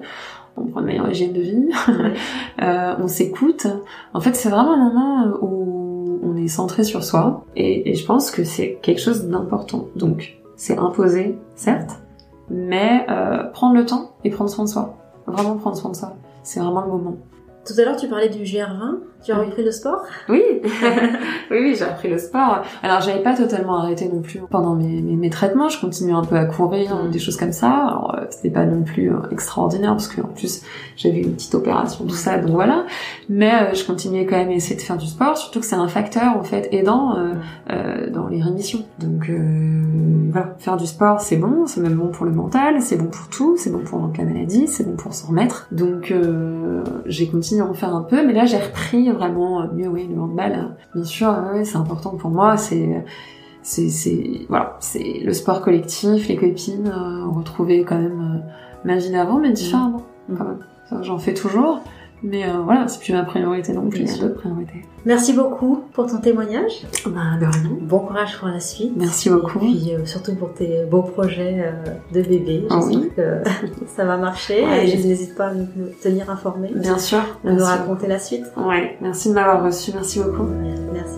on 0.58 0.66
prend 0.68 0.80
une 0.80 0.86
meilleure 0.86 1.10
hygiène 1.12 1.34
de 1.34 1.42
vie, 1.42 1.68
euh, 2.62 2.94
on 3.00 3.08
s'écoute. 3.08 3.68
En 4.14 4.22
fait, 4.22 4.36
c'est 4.36 4.48
vraiment 4.50 4.74
un 4.74 4.78
moment 4.90 5.38
où 5.42 6.20
on 6.24 6.38
est 6.38 6.48
centré 6.48 6.84
sur 6.86 7.04
soi 7.04 7.44
et, 7.58 7.90
et 7.92 7.96
je 7.96 8.06
pense 8.06 8.32
que 8.32 8.44
c'est 8.46 8.78
quelque 8.82 9.02
chose 9.02 9.26
d'important. 9.28 9.88
Donc, 9.98 10.38
c'est 10.56 10.78
imposé, 10.78 11.36
certes, 11.56 12.00
mais 12.50 13.06
euh, 13.10 13.44
prendre 13.46 13.76
le 13.76 13.86
temps 13.86 14.12
et 14.24 14.30
prendre 14.30 14.50
soin 14.50 14.66
de 14.66 14.70
soi. 14.70 14.98
Vraiment 15.28 15.56
prendre 15.58 15.76
soin 15.78 15.92
de 15.92 15.96
soi. 15.96 16.16
C'est 16.44 16.60
vraiment 16.60 16.82
le 16.82 16.88
moment. 16.88 17.18
Tout 17.66 17.74
à 17.78 17.84
l'heure, 17.84 17.96
tu 17.96 18.08
parlais 18.08 18.30
du 18.30 18.44
GR20. 18.44 19.00
Tu 19.26 19.32
as 19.32 19.40
repris 19.40 19.64
le 19.64 19.72
sport? 19.72 20.04
Oui, 20.30 20.44
oui, 20.62 21.58
oui, 21.60 21.76
j'ai 21.76 21.86
repris 21.86 22.10
le 22.10 22.20
sport. 22.20 22.62
Alors, 22.84 23.02
j'avais 23.02 23.24
pas 23.24 23.34
totalement 23.34 23.80
arrêté 23.80 24.08
non 24.08 24.22
plus 24.22 24.40
pendant 24.52 24.76
mes, 24.76 25.02
mes, 25.02 25.16
mes 25.16 25.30
traitements. 25.32 25.68
Je 25.68 25.82
continuais 25.82 26.14
un 26.14 26.24
peu 26.24 26.36
à 26.36 26.46
courir, 26.46 27.10
des 27.12 27.18
choses 27.18 27.36
comme 27.36 27.52
ça. 27.52 27.72
Alors, 27.72 28.16
euh, 28.20 28.26
c'était 28.30 28.52
pas 28.52 28.66
non 28.66 28.84
plus 28.84 29.12
euh, 29.12 29.18
extraordinaire 29.32 29.92
parce 29.94 30.08
que 30.08 30.22
en 30.22 30.28
plus, 30.28 30.62
j'avais 30.96 31.22
une 31.22 31.34
petite 31.34 31.56
opération, 31.56 32.06
tout 32.06 32.14
ça, 32.14 32.38
donc 32.38 32.52
voilà. 32.52 32.86
Mais 33.30 33.52
euh, 33.52 33.74
je 33.74 33.84
continuais 33.84 34.26
quand 34.26 34.38
même 34.38 34.50
à 34.50 34.54
essayer 34.54 34.76
de 34.76 34.82
faire 34.82 34.98
du 34.98 35.08
sport, 35.08 35.38
surtout 35.38 35.60
que 35.60 35.66
c'est 35.66 35.76
un 35.76 35.88
facteur 35.88 36.38
en 36.38 36.44
fait 36.44 36.70
aidant 36.72 37.18
euh, 37.18 37.34
euh, 37.72 38.10
dans 38.10 38.28
les 38.28 38.42
rémissions. 38.42 38.86
Donc 39.00 39.30
euh, 39.30 39.84
voilà, 40.32 40.56
faire 40.60 40.78
du 40.78 40.86
sport, 40.86 41.20
c'est 41.22 41.38
bon, 41.38 41.66
c'est 41.66 41.82
même 41.82 41.96
bon 41.96 42.08
pour 42.10 42.26
le 42.26 42.32
mental, 42.32 42.82
c'est 42.82 42.98
bon 42.98 43.08
pour 43.08 43.28
tout, 43.28 43.56
c'est 43.58 43.72
bon 43.72 43.80
pour 43.80 44.12
la 44.18 44.24
maladie, 44.24 44.68
c'est 44.68 44.88
bon 44.88 44.96
pour 44.96 45.14
s'en 45.14 45.30
remettre. 45.30 45.68
Donc 45.72 46.12
euh, 46.12 46.84
j'ai 47.06 47.28
continué 47.28 47.62
à 47.62 47.66
en 47.66 47.74
faire 47.74 47.96
un 47.96 48.04
peu, 48.04 48.26
mais 48.26 48.34
là 48.34 48.46
j'ai 48.46 48.58
repris 48.58 49.12
vraiment 49.16 49.62
euh, 49.62 49.68
mieux 49.74 49.88
oui 49.88 50.08
le 50.08 50.22
handball 50.22 50.52
euh, 50.54 50.86
bien 50.94 51.04
sûr 51.04 51.36
oui, 51.54 51.66
c'est 51.66 51.78
important 51.78 52.12
pour 52.12 52.30
moi 52.30 52.58
c'est 52.58 53.04
c'est 53.66 53.90
c'est 53.90 54.46
voilà 54.48 54.78
c'est 54.80 55.22
le 55.24 55.34
sport 55.34 55.62
collectif 55.62 56.28
les 56.28 56.36
copines 56.36 56.88
euh, 56.88 57.28
retrouver 57.30 57.84
quand 57.84 57.98
même 57.98 58.44
euh, 58.44 58.88
ma 58.88 58.98
vie 58.98 59.10
d'avant 59.10 59.40
mais 59.40 59.52
différemment 59.52 60.04
quand 60.38 60.44
même. 60.44 60.60
Ça, 60.88 61.02
j'en 61.02 61.18
fais 61.18 61.34
toujours 61.34 61.82
mais 62.24 62.46
euh, 62.46 62.60
voilà 62.64 62.88
c'est 62.88 63.00
plus 63.00 63.14
ma 63.14 63.24
priorité 63.24 63.74
non 63.74 63.88
plus 63.90 64.04
Bien 64.04 64.14
sûr. 64.14 64.24
d'autres 64.24 64.40
priorités 64.40 64.86
Merci 65.06 65.34
beaucoup 65.34 65.84
pour 65.94 66.08
ton 66.08 66.18
témoignage. 66.18 66.82
bah 67.06 67.38
de 67.40 67.46
rien 67.46 67.78
Bon 67.82 68.00
courage 68.00 68.40
pour 68.40 68.48
la 68.48 68.60
suite. 68.60 68.94
Merci 68.96 69.30
beaucoup. 69.30 69.60
Et 69.60 69.62
puis 69.62 69.94
euh, 69.94 70.04
surtout 70.06 70.34
pour 70.34 70.52
tes 70.54 70.84
beaux 70.90 71.04
projets 71.04 71.64
euh, 71.64 71.92
de 72.12 72.22
bébé. 72.28 72.66
Ah 72.72 72.80
J'espère 72.82 73.00
oui. 73.02 73.12
que 73.16 73.86
ça 73.96 74.04
va 74.06 74.18
marcher. 74.18 74.66
Ouais. 74.66 74.86
et 74.86 74.98
je 74.98 75.08
n'hésite 75.08 75.36
pas 75.36 75.48
à 75.50 75.54
nous 75.54 75.68
tenir 76.02 76.30
informés. 76.32 76.72
bien 76.74 76.98
sûr 76.98 77.20
De 77.44 77.52
nous 77.52 77.64
raconter 77.64 78.08
la 78.08 78.18
suite. 78.18 78.46
ouais 78.58 78.98
merci 79.02 79.30
de 79.30 79.34
m'avoir 79.36 79.64
reçu 79.64 79.92
merci 79.94 80.20
beaucoup 80.20 80.48
Merci. 80.94 81.18